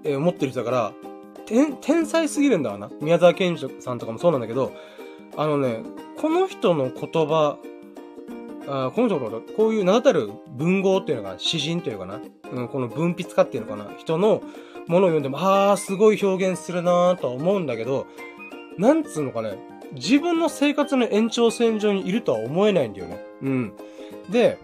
[0.05, 0.93] えー、持ってる人だから、
[1.47, 2.90] 天、天才すぎるんだわな。
[3.01, 4.73] 宮沢賢治さんとかもそうなんだけど、
[5.37, 5.83] あのね、
[6.17, 7.59] この人の言葉、
[8.67, 12.21] あこの人のこ、こういう名だたる文豪っていうのが、詩人というかな、
[12.53, 14.43] うん、この文筆家っていうのかな、人の
[14.87, 18.07] ものを読んでも、ああ、すごい表現するなーとは思うんだけど、
[18.79, 19.59] なんつうのかね、
[19.93, 23.25] 自分の生活の延長線上にいるとは思えないんだよね。
[23.43, 23.73] うん。
[24.31, 24.59] で、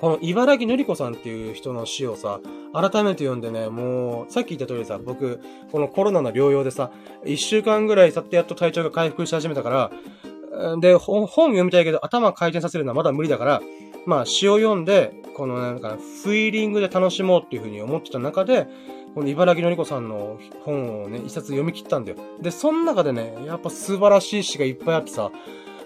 [0.00, 2.40] この茨城のりこさんっていう人の詩をさ、
[2.72, 5.40] 改めて読んでね、もう、さっき言った通りさ、僕、
[5.70, 6.90] このコロナの療養でさ、
[7.24, 13.62] 一週間ぐらい経ってやっと体調が回復し始めたから、で、本読みたいけど頭回転させるのはまだ無理だから、
[14.06, 18.66] まあ詩を読んで、このなんか、フィーリングで楽しもうっていうふうに思ってた中で、
[19.14, 22.18] この茨城のりこさんの本をね、一冊読み切ったんだよ。
[22.40, 25.30] で、その中でね、やっぱ素晴らしい詩がいっぱいあってさ、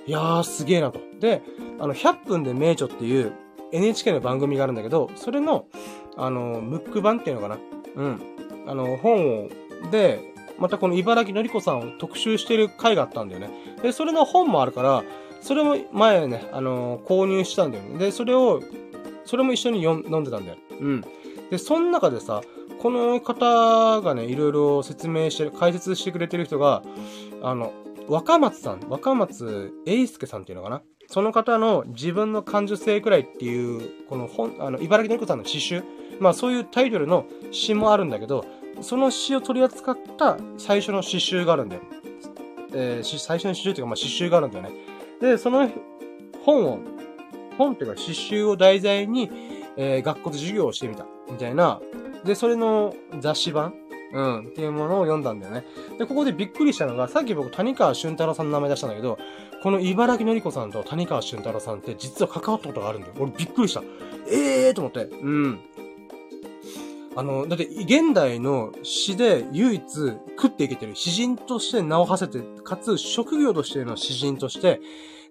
[0.07, 1.01] いやーすげえなと。
[1.21, 1.43] で、
[1.79, 3.33] あの、100分で名著っていう
[3.73, 5.67] NHK の番組があるんだけど、それの、
[6.17, 7.59] あの、ムック版っていうのかな。
[7.97, 8.21] うん。
[8.67, 9.49] あの、本を、
[9.91, 10.21] で、
[10.59, 13.51] またこの茨城のりこさんを特集してる回があったんだよね。
[13.83, 15.05] で、それの本もあるから、
[15.41, 17.99] それも前ね、あのー、購入したんだよね。
[17.99, 18.63] で、それを、
[19.25, 20.59] それも一緒に飲んでたんだよ。
[20.81, 21.05] うん。
[21.51, 22.43] で、その中でさ、
[22.81, 26.83] この方がね、いろいろ説明して、解説してくれてる人が、
[27.43, 27.73] あの、
[28.09, 30.83] 若松さん、若松英介さんっていうのかな？
[31.07, 35.83] その方の自分の感受性くらいっていう、この本、あの、茨城のりこさんの詩集、
[36.19, 38.45] まあそういうタイトルの詩もあるんだけど、
[38.81, 41.83] その詩を取り扱った最初の詩集があるんだよ。
[42.73, 44.73] えー、最初の詩集っていうか、まあ詩集があるんだよね。
[45.21, 45.71] で、その
[46.43, 46.79] 本を、
[47.57, 49.31] 本っていうか詩集を題材に、
[49.77, 51.07] えー、学校で授業をしてみた。
[51.31, 51.81] みたいな。
[52.25, 53.75] で、それの雑誌版
[54.15, 55.67] うん、っていうものを読んだんだよね。
[55.99, 59.19] で、ここでびっくりしたのが、さっき僕谷川俊太郎さんの名前出したんだけど、
[59.63, 63.15] この茨城のりこさんと谷川俊太郎さんって実は関わったことがあるんだよ。
[63.19, 63.83] 俺びっくりした。
[64.31, 65.05] ええーと思って。
[65.05, 65.61] うん。
[67.17, 74.81] あの、だって現代の詩で唯一食っていけてる詩人として名を馳せて、かつ職業としての詩人として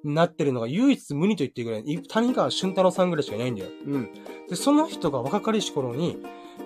[0.04, 3.70] なってるのが唯一無二と言っていいぐらい、谷川俊太郎さんぐらいしかいないんだよ。
[3.86, 4.10] うん。
[4.50, 6.18] で、その人が若かりし頃に、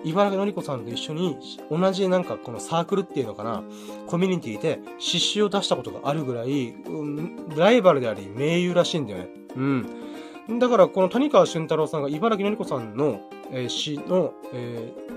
[0.04, 1.36] 茨城のりこさんと一緒に、
[1.70, 3.62] 同じなんかこのサークルっていうのかな、
[4.06, 9.28] コミュニティで詩集を出したことがあるぐらい、うん、ライバルであり、名優らしいんだよね。
[9.56, 10.58] うん。
[10.58, 13.20] だから、この谷川俊太郎さんが茨城のりこさんの、
[13.50, 15.08] えー、詩の、えー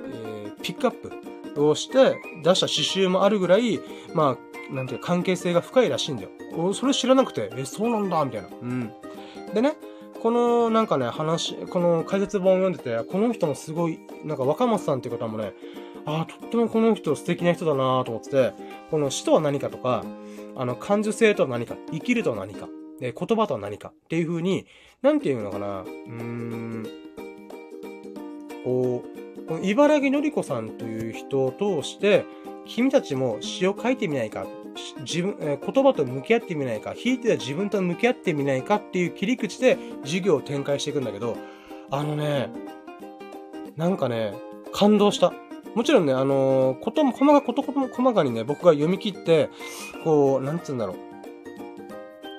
[0.45, 1.12] えー、ピックアップ
[1.57, 3.79] をして出した詩集もあるぐらい、
[4.13, 4.37] ま
[4.71, 6.29] あ、なんていう関係性が深いらしいんだよ。
[6.73, 8.47] それ知らなくて、え、そうなんだ、みたいな。
[8.61, 8.91] うん。
[9.53, 9.75] でね、
[10.21, 15.53] このなんかね、話、この解説本を読んでて、この人もすごい、なんか若松さんっていう方もね、
[16.05, 18.53] ああ、とってもこの人素敵な人だなと思ってて、
[18.89, 20.03] この死とは何かとか、
[20.55, 22.67] あの、感受性とは何か、生きるとは何か、
[22.99, 24.65] で言葉とは何かっていう風に、
[25.01, 26.87] なんていうのかな、うーん、
[28.63, 29.11] こう、
[29.51, 32.23] この茨城のりこさんという人を通して、
[32.65, 34.47] 君たちも詩を書いてみないか
[34.99, 41.35] 自分、え、言葉と向き合ってみないか、ひいては自分と向き合ってみないかっていう切り口で授業を展開していくんだけど、
[41.89, 42.49] あのね、
[43.75, 44.35] なんかね、
[44.71, 45.33] 感動した。
[45.75, 49.49] もちろんね、あのー、ことも、細か、ことことも細かにね、僕が読み切って、
[50.05, 51.11] こう、なんつうんだろう。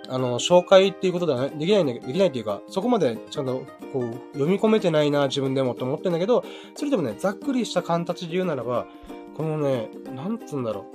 [0.09, 8.87] あの、紹介っていうことではできないんだけど、できないっていうか、そこまでちゃんと、こう、読み込めてないな、自分でもって思ってんだけど、それでもね、ざっくりした形で言うならば、
[9.37, 10.87] このね、なんつうんだろ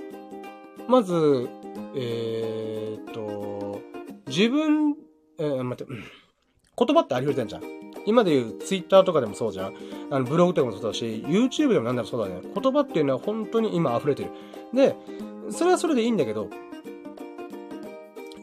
[0.86, 0.90] う。
[0.90, 1.48] まず、
[1.94, 3.80] えー、っと、
[4.26, 4.94] 自分、
[5.38, 7.62] えー、待って、言葉ってありふれてんじゃん。
[8.06, 9.74] 今で言うツイッターとかでもそうじゃん。
[10.10, 12.40] あのブログとかもそうだし、YouTube でもなんだろうそうだね。
[12.42, 14.30] 言葉っていうのは本当に今溢れてる。
[14.72, 14.94] で、
[15.50, 16.48] それはそれでいいんだけど、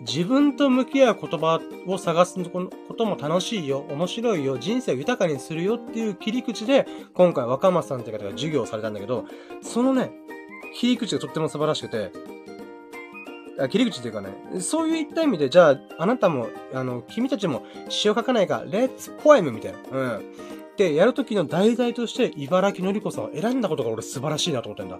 [0.07, 9.25] 自分と向き合う言葉を探すことも楽しいよ、面白いよ、人生を豊かにするよっていう切り口で、今回若松さんって方が授業をされたんだけど、
[9.61, 10.11] そのね、
[10.75, 12.11] 切り口がとっても素晴らしくて、
[13.59, 19.79] あ切り口っていうかね、そういった意味で、じゃあ、あなたも、あの、君たちも詩を書かないか、レッツポエムみたいな。
[19.91, 20.25] うん。
[20.77, 24.99] で、やるときの題材として、茨城のりこさんを選んだことが俺素晴らしいなと思ってんだ。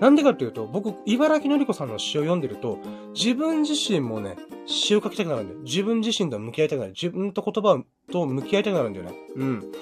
[0.00, 2.78] なんでかっていうと、僕、茨城のりこさんの詩を読んでると、
[3.14, 5.60] 自分自身もね、詩を書きたくなるんだよ。
[5.60, 6.92] 自分自身と向き合いたくなる。
[6.92, 7.82] 自分と言葉
[8.12, 9.12] と向き合いたくなるんだよね。
[9.36, 9.72] うん。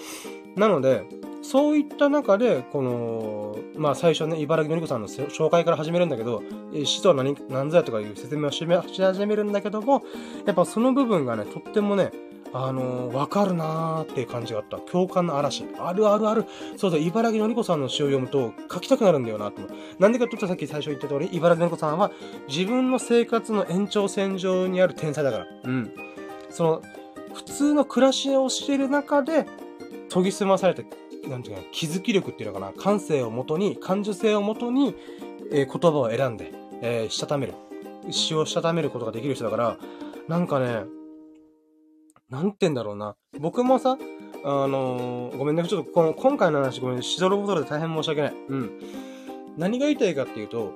[0.57, 1.05] なので、
[1.43, 6.43] そういった中で、この、まあ最初ね、茨城のりこさんの紹介から始めるんだけど、
[6.85, 10.03] 死とは何、何ぞやとかいう説明をし始めるんだけども、
[10.45, 12.11] やっぱその部分がね、とってもね、
[12.53, 14.79] あのー、わかるなーっていう感じがあった。
[14.79, 15.65] 共感の嵐。
[15.79, 16.45] あるあるある。
[16.77, 19.63] そうだ、茨城のりこさんの詩を読むと書きたくなるんだよなって
[19.99, 22.11] なんでかって言ったらさっき最初言った通り、茨城のりこさんは
[22.49, 25.47] 自分の生活の延長線上にある天才だから。
[25.65, 25.93] うん。
[26.51, 26.83] その、
[27.35, 29.47] 普通の暮らしをしている中で、
[30.09, 30.83] 研ぎ澄まされた
[31.29, 34.95] なんていうか、気づき力っていうのかな、感性をもとに、感受性をもとに、
[35.53, 36.53] えー、言葉を選んで、
[36.83, 37.55] えー、したためる。
[38.11, 39.79] 詩をしたためることができる人だから、
[40.29, 40.85] なんかね、
[42.31, 43.15] なんて言うんだろうな。
[43.39, 43.97] 僕もさ、
[44.45, 48.35] あのー、ごめんね、ちょっとこの今回の話ごめん、ねしどろぼどろで大変申し訳ない。
[48.49, 48.81] うん。
[49.57, 50.73] 何が言いたいかっていうと、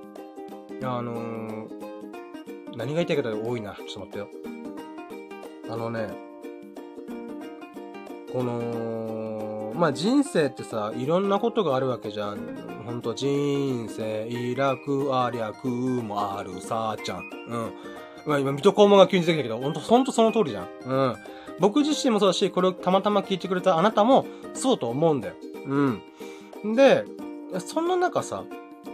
[0.82, 3.74] あのー、何が言いたいかって多いな。
[3.74, 4.28] ちょっと待ってよ。
[5.70, 6.08] あのね、
[8.32, 12.38] この、まあ人生ってさ、いろんなことがあるわけじゃん。
[12.84, 17.30] ほんと人生、楽ありゃくもあるさーちゃん。
[17.48, 17.72] うん。
[18.26, 20.68] まあ今、水戸黄門が急に出てきたけど、ほんと、ほんとその通りじゃん。
[20.84, 21.16] うん。
[21.58, 25.34] 僕自身もそうだし、これをたまたま聞いてくれたあなたもそうと思うんだよ。
[25.66, 26.74] うん。
[26.74, 27.04] で、
[27.58, 28.44] そんな中さ、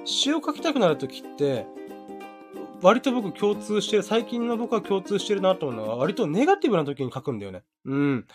[0.04, 1.66] 詩を書きたくなるときって、
[2.82, 7.62] 割と僕共通してる、最近の僕は共通してるなと思うのは、割とネガティブな時に書くんだよね。
[7.84, 8.26] うん。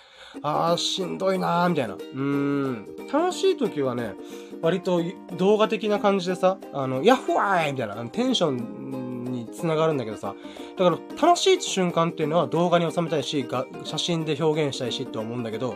[0.41, 1.95] あー、しんどいなー、みたいな。
[1.95, 2.87] うん。
[3.11, 4.13] 楽しい時はね、
[4.61, 5.01] 割と
[5.37, 9.20] 動画的な感じでさ、あの、ヤッホーイみたいな、テンション
[9.51, 10.35] につながるんだけどさ、
[10.77, 13.45] だから楽しい瞬間っていうのは動画に収めたいし、
[13.83, 15.75] 写真で表現したいしって思うんだけど、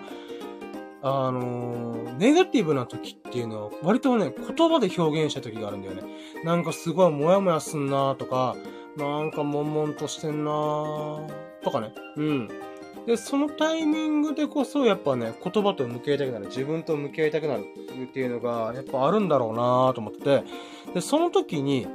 [1.01, 6.01] あのー、ネガティブな時っていうのは、割とね、言葉で表現した時があるんだよね。
[6.43, 8.55] なんかすごいモヤモヤすんなーとか、
[8.97, 11.29] なんか悶々としてんなー
[11.63, 11.93] とかね。
[12.17, 12.47] うん。
[13.05, 16.47] で、そのタイミングでこそ、やっぱね、言葉と向き合いたくなる。
[16.47, 17.65] 自分と向き合いたくなる
[18.03, 20.43] っていうのが、やっぱあるんだろうなーと思って。
[20.91, 21.85] で、その時に、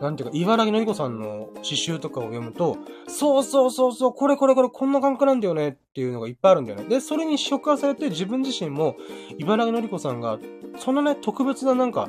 [0.00, 2.76] なんていうか、茨城のりこさんの詩集とかを読むと、
[3.06, 6.84] そうそうそうそう、これこれこれこんな感覚なんだよねっていうのがいっぱいあるんだよね。
[6.84, 8.96] で、それに触発されて自分自身も、
[9.38, 10.38] 茨城のりこさんが、
[10.78, 12.08] そんなね、特別ななんか、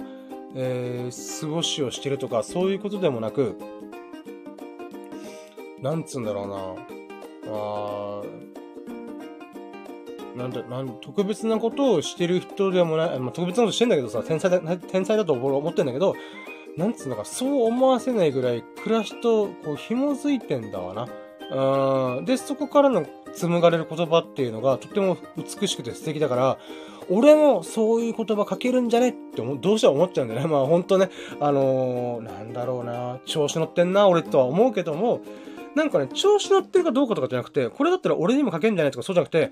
[0.56, 3.58] えー、過ごしをしてるとか、そういうことでもなく、
[5.82, 6.88] なんつうんだろうな。
[7.50, 8.22] あ
[10.36, 16.16] なんだ、なん、特別なことをしてる人でもない、まあ、特別なことしてんだけどさ、天才だ、天才だと思ってんだけど、
[16.78, 21.08] なんつうのか、そう思わせないぐらい暮らしとこう紐づいてんだわな。
[22.20, 22.26] うん。
[22.26, 26.58] で、そこからの紡がれる言葉っていうのがとても美しくて素敵だから、
[27.10, 30.48] 俺もそういう言葉書けるんじゃねって思うどうしても思っちゃうんだよね。
[30.48, 31.10] まあほんとね、
[31.40, 35.22] あのー、なんだろうな、調子乗ってんな、俺とは思うけども、
[35.74, 39.52] なんかね、調子乗ってるかどうかとかじゃなくて、これだったら俺にも書けるんじゃないとかそうじゃなくて、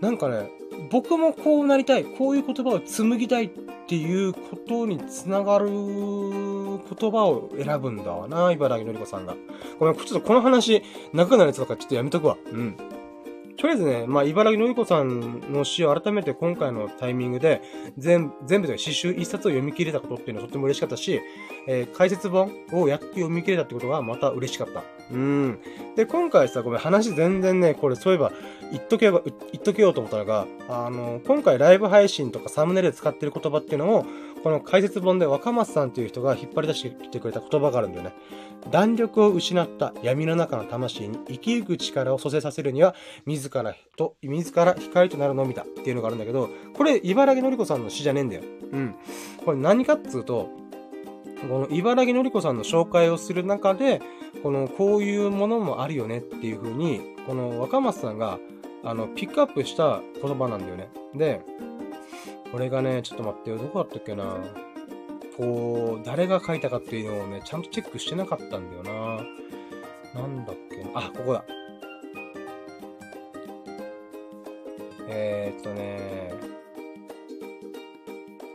[0.00, 0.50] なんかね、
[0.90, 3.48] 僕もこうなりたい、こういう言葉を紡ぎたいっ
[3.86, 9.36] ていうことにつながる言葉を選ぶんだわな、茨城のりこさんが。
[9.78, 10.82] ごめん、ちょっとこの話、
[11.12, 12.36] 長くなるやつとかちょっとやめとくわ。
[12.52, 12.76] うん。
[13.56, 17.62] とりあえずね、まあ、茨城のりこさんの詩を改めて今回のタイミングで、
[17.96, 21.20] 全、全部で詩集一冊を読み切れたことっていうのはとっても嬉しかったし、
[21.66, 24.82] えー、解説本をやっと読み切れたってことがまた嬉しかった。
[25.12, 25.58] うん。
[25.96, 28.32] で、今回さ、ごめん、話全然ね、これそういえば、
[28.72, 34.06] 言っとけば、言っとけようと思ったのが、あの、今回ライブ配信とかサムネイルで使ってる言葉っていうのを、
[34.44, 38.12] この解説本で若松さんっていう人が引っ張り出してきてくれた言葉があるんだよね。
[38.70, 48.42] 弾力を失った闇の中の魂に生きゆく力を蘇生させるには、自らと、自ら光となるのみだっていうのがあるんだけど、これ、茨城のりこさんの詩じゃねえんだよ。
[48.70, 48.94] うん。
[49.46, 50.50] これ何かっつうと、
[51.48, 54.02] この茨城のりこさんの紹介をする中で、
[54.42, 58.38] この、こういうものもあるよねっていう風に、この若松さんが、
[58.82, 60.90] あの、ピックアップした言葉なんだよね。
[61.14, 61.40] で、
[62.54, 64.36] これがね、ちょっと待ってよ、どこだったっけな。
[65.36, 68.84] こう、誰が書いたかっていうのをね、ちゃんとチェックしてなかったんだよ
[70.14, 70.20] な。
[70.20, 70.90] なんだっけな。
[70.94, 71.44] あ、ここだ。
[75.08, 76.32] えー、っとね。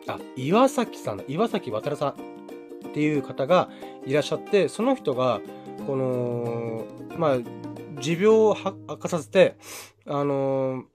[0.07, 1.25] あ、岩崎さんだ。
[1.27, 3.69] 岩崎渡さんっていう方が
[4.05, 5.41] いらっしゃって、その人が、
[5.85, 6.85] この、
[7.17, 7.37] まあ、
[7.99, 9.57] 持病を悪化させて、
[10.07, 10.85] あの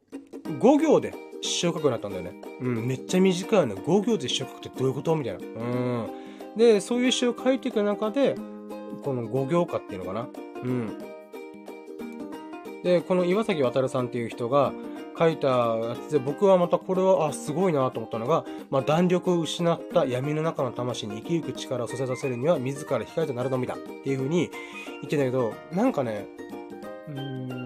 [0.47, 1.13] ー、5行で
[1.45, 2.33] 詩を書くようになったんだよね。
[2.61, 3.77] うん、めっちゃ短いの。
[3.77, 5.15] 5行で詩を書くってどういうこと？
[5.15, 5.41] みたいな。
[5.41, 6.07] うん。
[6.57, 8.35] で、そういう詩を書いていく中で、
[9.03, 10.29] この5行歌っていうのかな。
[10.63, 10.99] うん。
[12.83, 14.73] で、この岩崎渉さんっていう人が
[15.19, 24.51] 書いたやつで、僕はまたこれは、あ、すごいなと思ったのが、まあ、弾力を失った闇の中の魂に生きゆく力をさせさせるには、自ら光となるのみだっていう風に
[25.01, 26.27] 言ってんだけど、なんかね、
[27.09, 27.64] うーん、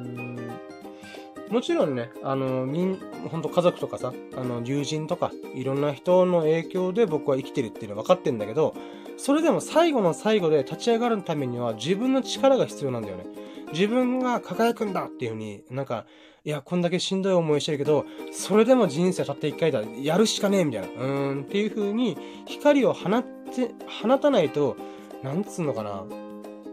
[1.51, 2.99] もちろんね、あの、みん、
[3.31, 8.75] ほんと家族とかさ、あの、友人とか、いろんな人の影響で僕は生きてるっていうのは分かってんだけど、
[9.17, 13.25] それでも最後の最後で立ち上がるためには自分の力が必要なんだよね。
[13.73, 16.07] 自分が輝くんだっていう風に、なんか、
[16.45, 20.89] いや、こんだけしんどい思いしてるけど、それでも人生たった一回だ、やるしかねえみたいな。
[20.89, 23.71] うーん、っていう風に、光を放って、
[24.03, 24.77] 放たないと、
[25.23, 26.03] なんつうのかな。
[26.03, 26.09] う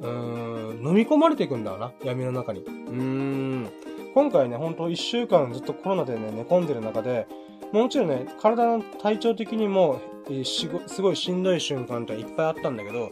[0.01, 2.61] ーん、飲み込まれていくんだよな、闇の中に。
[2.61, 3.69] うーん。
[4.15, 7.27] 今回ね、ほんと1週間ずっとコロナでね、寝込んでる中で、
[7.73, 9.99] もちろんね、体の体調的にも、
[10.45, 13.11] すごいしんどい瞬間っていっぱいあったんだけど、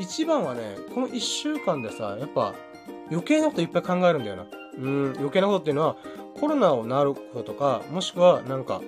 [0.00, 2.56] 一番はね、この1週間でさ、やっぱ
[3.12, 4.46] 余計なこといっぱい考えるんだよな。
[4.76, 5.96] うん、余計なことっていうのは、
[6.40, 8.80] コロナを治ることとか、もしくはなんか、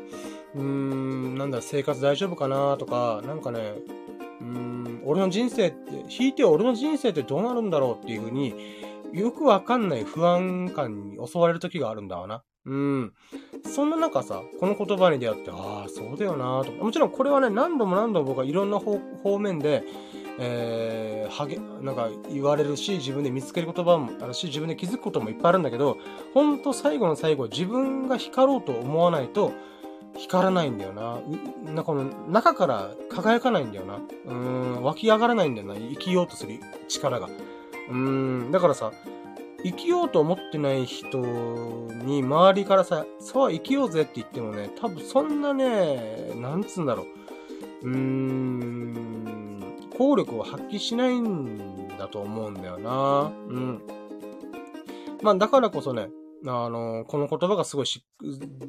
[0.56, 3.74] うーん、なんだ、生活大丈夫かなとか、なんかね、
[4.40, 8.82] うーん、俺の人生って、引いて俺の人生ってどうなるんだろうっていうふうに、
[9.12, 12.42] よくわかんない不安感に襲われる時があるんだわな。
[12.64, 13.12] うん。
[13.74, 16.72] そんな中さ、この言葉に出会って、ああ、そうだよなと。
[16.72, 19.82] もちろんこれはね、何度も何度も僕はいろんな方方面で、
[20.38, 25.98] えー、はげ、なんか言われるし、自分で見つける言葉もあるし、自分で気づくこともいっぱいあるんだけど、
[26.34, 29.52] ほんと最後の最後、自分が光ろうと思わないと、
[30.16, 31.20] 光らないんだよな。
[31.72, 33.98] なこの中から輝かないんだよな。
[34.26, 35.74] うん、湧き上がらないんだよな。
[35.74, 37.28] 生きようとする力が。
[37.92, 38.90] うん、だからさ、
[39.62, 47.04] 生きようと思ってない人に周りからさ、さあ生きようぜって言ってもね、多分そんなね、なんつうんだろ
[47.82, 47.88] う。
[47.88, 53.30] うーん、効力を発揮しないんだと思うんだよな。
[53.48, 53.82] うん。
[55.22, 56.08] まあだからこそね、
[56.46, 58.04] あの、この言葉がすごいし、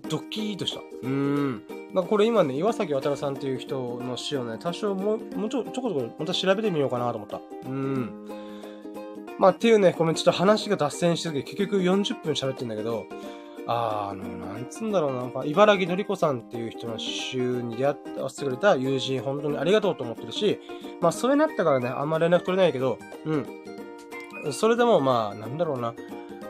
[0.10, 0.82] ドッキーとした。
[1.02, 1.64] うん。
[1.92, 7.40] まあ、これ今ね、岩崎渡さんっていう人の詩をね、多少もう、もうちょ、ちょこちょこまた調べてみようかなと思った。
[7.66, 8.43] うん。
[9.40, 13.06] まあ、っていうね、ごめん、ちょっと話が脱線してるけど、結局40分喋ってんだけど、
[13.66, 20.60] ああの、なんつうんだろうな、なんか、茨城のりこさんっていう人の週に出会っててくれた友人、本当にありがとうと思ってるし、
[21.02, 24.52] まあ、それになったからね、あんま連絡取れないけど、うん。
[24.52, 25.94] それでも、まあ、なんだろうな、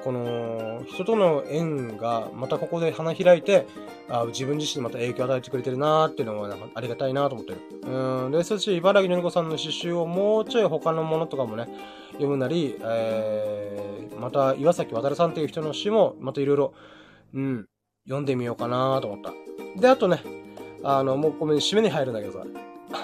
[0.04, 3.66] この、人との縁が、またここで花開いて、
[4.10, 7.62] あ自分自身にまた影響を与えてくれてるなーっていうのは、ありがたいなと思ってる。
[7.84, 8.32] うん。
[8.32, 11.68] で、そして茨城のりこさんの詩集をもうちょい他のものとかもね、
[12.14, 16.74] 読むなり、えー、また岩崎渡さんっていう人の詩も、またいろいろ、
[17.34, 17.66] うん、
[18.06, 19.32] 読んでみようかなと思った。
[19.80, 20.22] で、あとね、
[20.84, 22.46] あの、もうごめん、締めに入るんだけどさ、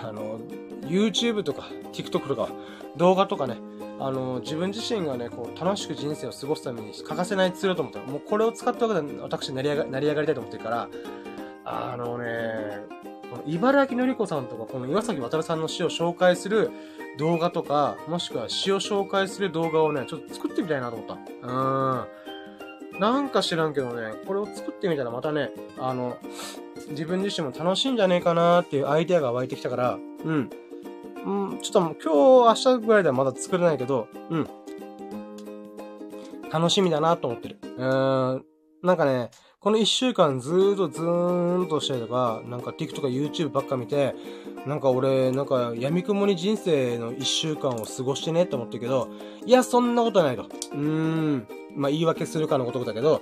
[0.04, 0.39] あの、
[0.82, 2.50] YouTube とか TikTok とか
[2.97, 3.58] 動画とかね、
[4.00, 10.89] あの、自分自身がね、こう、楽しく人生を過ごすために欠かせないツールと思ったら、もうこれを使ったわけで私成り上が成り上がりたいと思ってるから、
[11.66, 12.80] あのね、
[13.30, 16.72] この茨城のりこさんとか、この岩崎渡さんの詩を紹介する
[17.18, 21.47] 動画とか、もしくは詩を紹介する動画をね、ちょっと作ってみたいなと思った。
[21.47, 23.00] うん。
[23.00, 26.18] なんか知らんけどね、これを作ってみたらまたね、あの、
[26.89, 30.50] 自分自身も楽しいんじゃねえかなっていうアイデアが湧いてきたから、うん。
[31.30, 34.49] うん、ちょっともう今日、明日ぐらいではまだ作れないけど、うん。
[36.51, 37.59] 楽しみだなと思ってる。
[37.77, 38.45] うーん。
[38.82, 44.15] なんかね、この一週間ずーっとずーんとしたりとか、なんか TikTok とか YouTube ばっか見て、
[44.65, 49.09] なんか俺、なんか闇雲に人生の一週間を過ごしてねって思ってるけど、
[49.45, 50.43] いや、そんなことないと。
[50.43, 51.47] うーん。
[51.75, 53.21] まあ、言い訳するかのごとくだけど、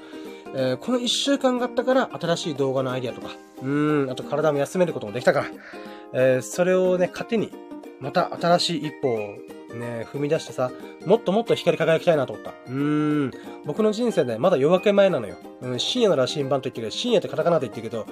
[0.55, 5.47] えー、この一週間があったから新しい動画のアイディアとか、うーん、あと体も休めることもできたから、
[6.13, 7.51] えー、それをね、糧に、
[7.99, 9.17] また新しい一歩を
[9.75, 10.71] ね、踏み出してさ、
[11.05, 12.51] もっともっと光り輝きたいなと思った。
[12.51, 13.31] うーん。
[13.65, 15.37] 僕の人生、ね、まだ夜明け前なのよ。
[15.61, 18.05] うん、深夜なら深晩と言ってるけど、深夜ってカタカナって言ってるけど、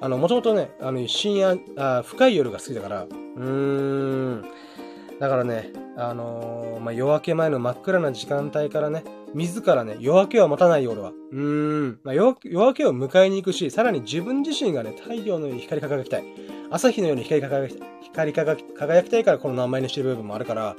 [0.00, 4.44] あの、もともとね、あの、深夜、あ深い夜が好きだから、うーん。
[5.18, 11.10] だからね、あのー、まあ、夜明け前の真っ暗な時間帯からね、自らね、夜明けは待たないよ、俺は。
[11.10, 11.38] うー
[11.88, 12.00] ん。
[12.02, 16.24] まあ、夜明けを迎えに行くし、さらに自分自身がね、太陽のように光り輝きたい。
[16.70, 17.88] 朝日のように光り輝きたい。
[18.02, 20.76] 光り輝きたいからこの名前にしてる部分もあるから、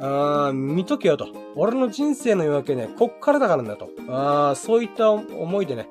[0.00, 1.28] あー見とけよと。
[1.56, 3.90] 俺の人生の夜明けね、こっからだからんだと。
[4.08, 5.88] あーそういった思いでね、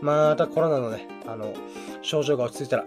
[0.00, 1.52] またコロナのね、あの、
[2.02, 2.86] 症状が落ち着いたら、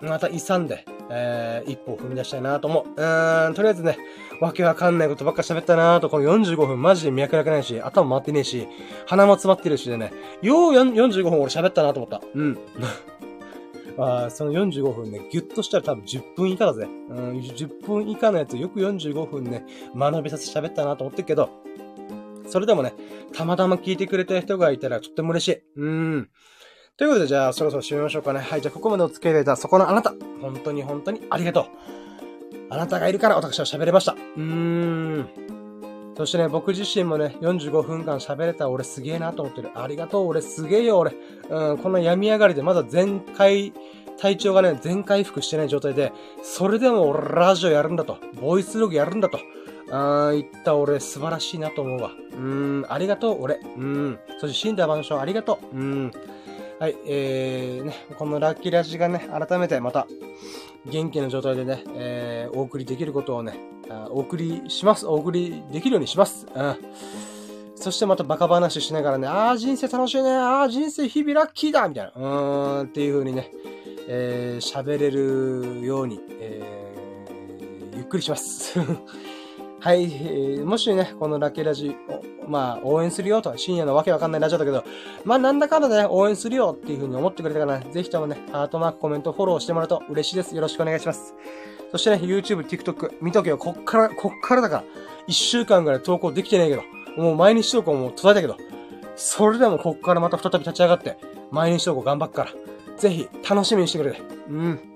[0.00, 3.00] また勇んで、えー、一歩踏み出したいなと思う。
[3.00, 3.98] うーん、とりあえずね、
[4.40, 8.68] わけわかんないことばっか喋ったなと、この45分マジで脈絡ないし、頭回ってねえし、
[9.06, 10.12] 鼻も詰まってるしでね、
[10.42, 12.22] よう45分俺喋ったなと思った。
[12.34, 12.58] うん。
[13.98, 16.86] あその45分ね、ギュッとしたら多分10分以下だぜ。
[16.86, 21.50] うん、10分以下のやつよく45分ね、学びさせて喋ったなと思ってるけど、
[22.46, 22.94] それでもね、
[23.32, 25.62] たまたま聞いてくれた人がいたらとっても嬉しい。
[25.76, 26.28] うん。
[26.96, 28.40] ということで、じゃあ、そろそろ締めましょうかね。
[28.40, 31.64] はい、じゃあ、ここまでお付き合いいただいた、そこのあなた、本当に本当にありがとう。
[32.70, 34.12] あなたがいるから私は喋れました。
[34.12, 35.57] うーん。
[36.18, 39.70] そしてね、僕自身もね、45分間喋れた俺すげえなと思ってる。
[39.76, 41.14] ありがとう、俺すげえよ、俺。
[41.48, 43.72] うん、この病み上がりでまだ全開、
[44.18, 46.12] 体調がね、全回復してない状態で、
[46.42, 48.18] それでも俺ラジオやるんだと。
[48.40, 49.38] ボイスログやるんだと。
[49.92, 52.10] あー、言った俺素晴らしいなと思うわ。
[52.32, 52.36] うー
[52.80, 53.60] ん、ありがとう、俺。
[53.76, 54.18] うん。
[54.40, 55.76] そして死んだ晩鐘ありがとう。
[55.76, 56.10] うん。
[56.80, 60.08] はい、えー、ね、このラッキーラジがね、改めてまた、
[60.86, 63.58] 元気な状態でね、えー、お送りできることをね、
[64.10, 65.06] お送りします。
[65.06, 66.46] お送りできるようにします。
[66.54, 66.76] うん。
[67.74, 73.52] そしてまたバカ話しながらね、ああ、人生楽しいね、ああ、人生日々ラッキーだみたいな、うーん、っていう風にね、
[74.08, 78.78] えー、喋れるように、えー、ゆっくりします。
[79.80, 84.84] はい、えー、もしね、このラッキーラジオ、まあ、応援するよと、深夜のわけわかんないラジオだけど、
[85.24, 90.54] まあ、なんだかんだね、応援するよっていう風に思ってくれたから、ね、ぜひともね、ハートマーク、コメント、フォローしてもらうと嬉しいです。
[90.54, 91.34] よろしくお願いします。
[91.92, 93.58] そしてね、YouTube、TikTok、見とけよ。
[93.58, 94.84] こっから、こっからだから。
[95.28, 96.82] 一週間ぐらい投稿できてないけど。
[97.16, 98.56] もう毎日投稿も途絶えたけど。
[99.14, 101.18] それでもこっからまた再び立ち上がって、
[101.50, 102.50] 毎日投稿頑張っから、
[102.96, 104.20] ぜひ楽しみにしてくれ。
[104.48, 104.87] うん。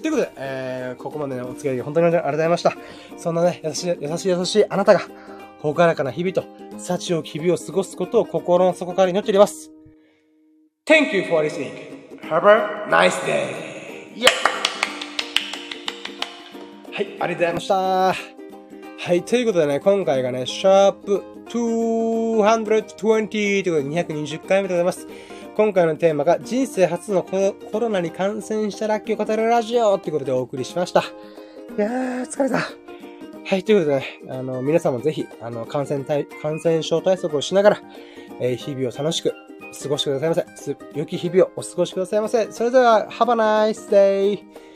[0.00, 2.76] ということで、えー、ここまでのお付き合い本当にありがとうございました。
[3.16, 5.00] そんなね、優しい、優しい優しいあなたが、
[5.60, 6.44] ほがらかな日々と、
[6.78, 9.70] 幸を日々を過ごすことを心の底から祈っております。
[10.86, 11.72] Thank you for listening.
[12.28, 13.68] Have a nice day.
[14.14, 14.28] Yeah!
[16.92, 17.74] はい、ありがとうございました。
[17.74, 25.06] はい、ということでね、今回がね、シャープ220ということで220回目でございます。
[25.58, 31.00] 今回のテーマが人生初のコロナに感染したラッキーを語るラジオということでお送りしました。
[31.00, 32.60] いやー、疲れた。
[33.44, 37.82] はい、ということでね、あの、皆さんもぜひ、あの、感染対、感染症対策をしながら、
[38.38, 39.32] えー、日々を楽しく
[39.82, 40.76] 過ごしてくださいませ。
[40.94, 42.52] 良き日々をお過ごしくださいませ。
[42.52, 44.67] それでは、Have a nice day!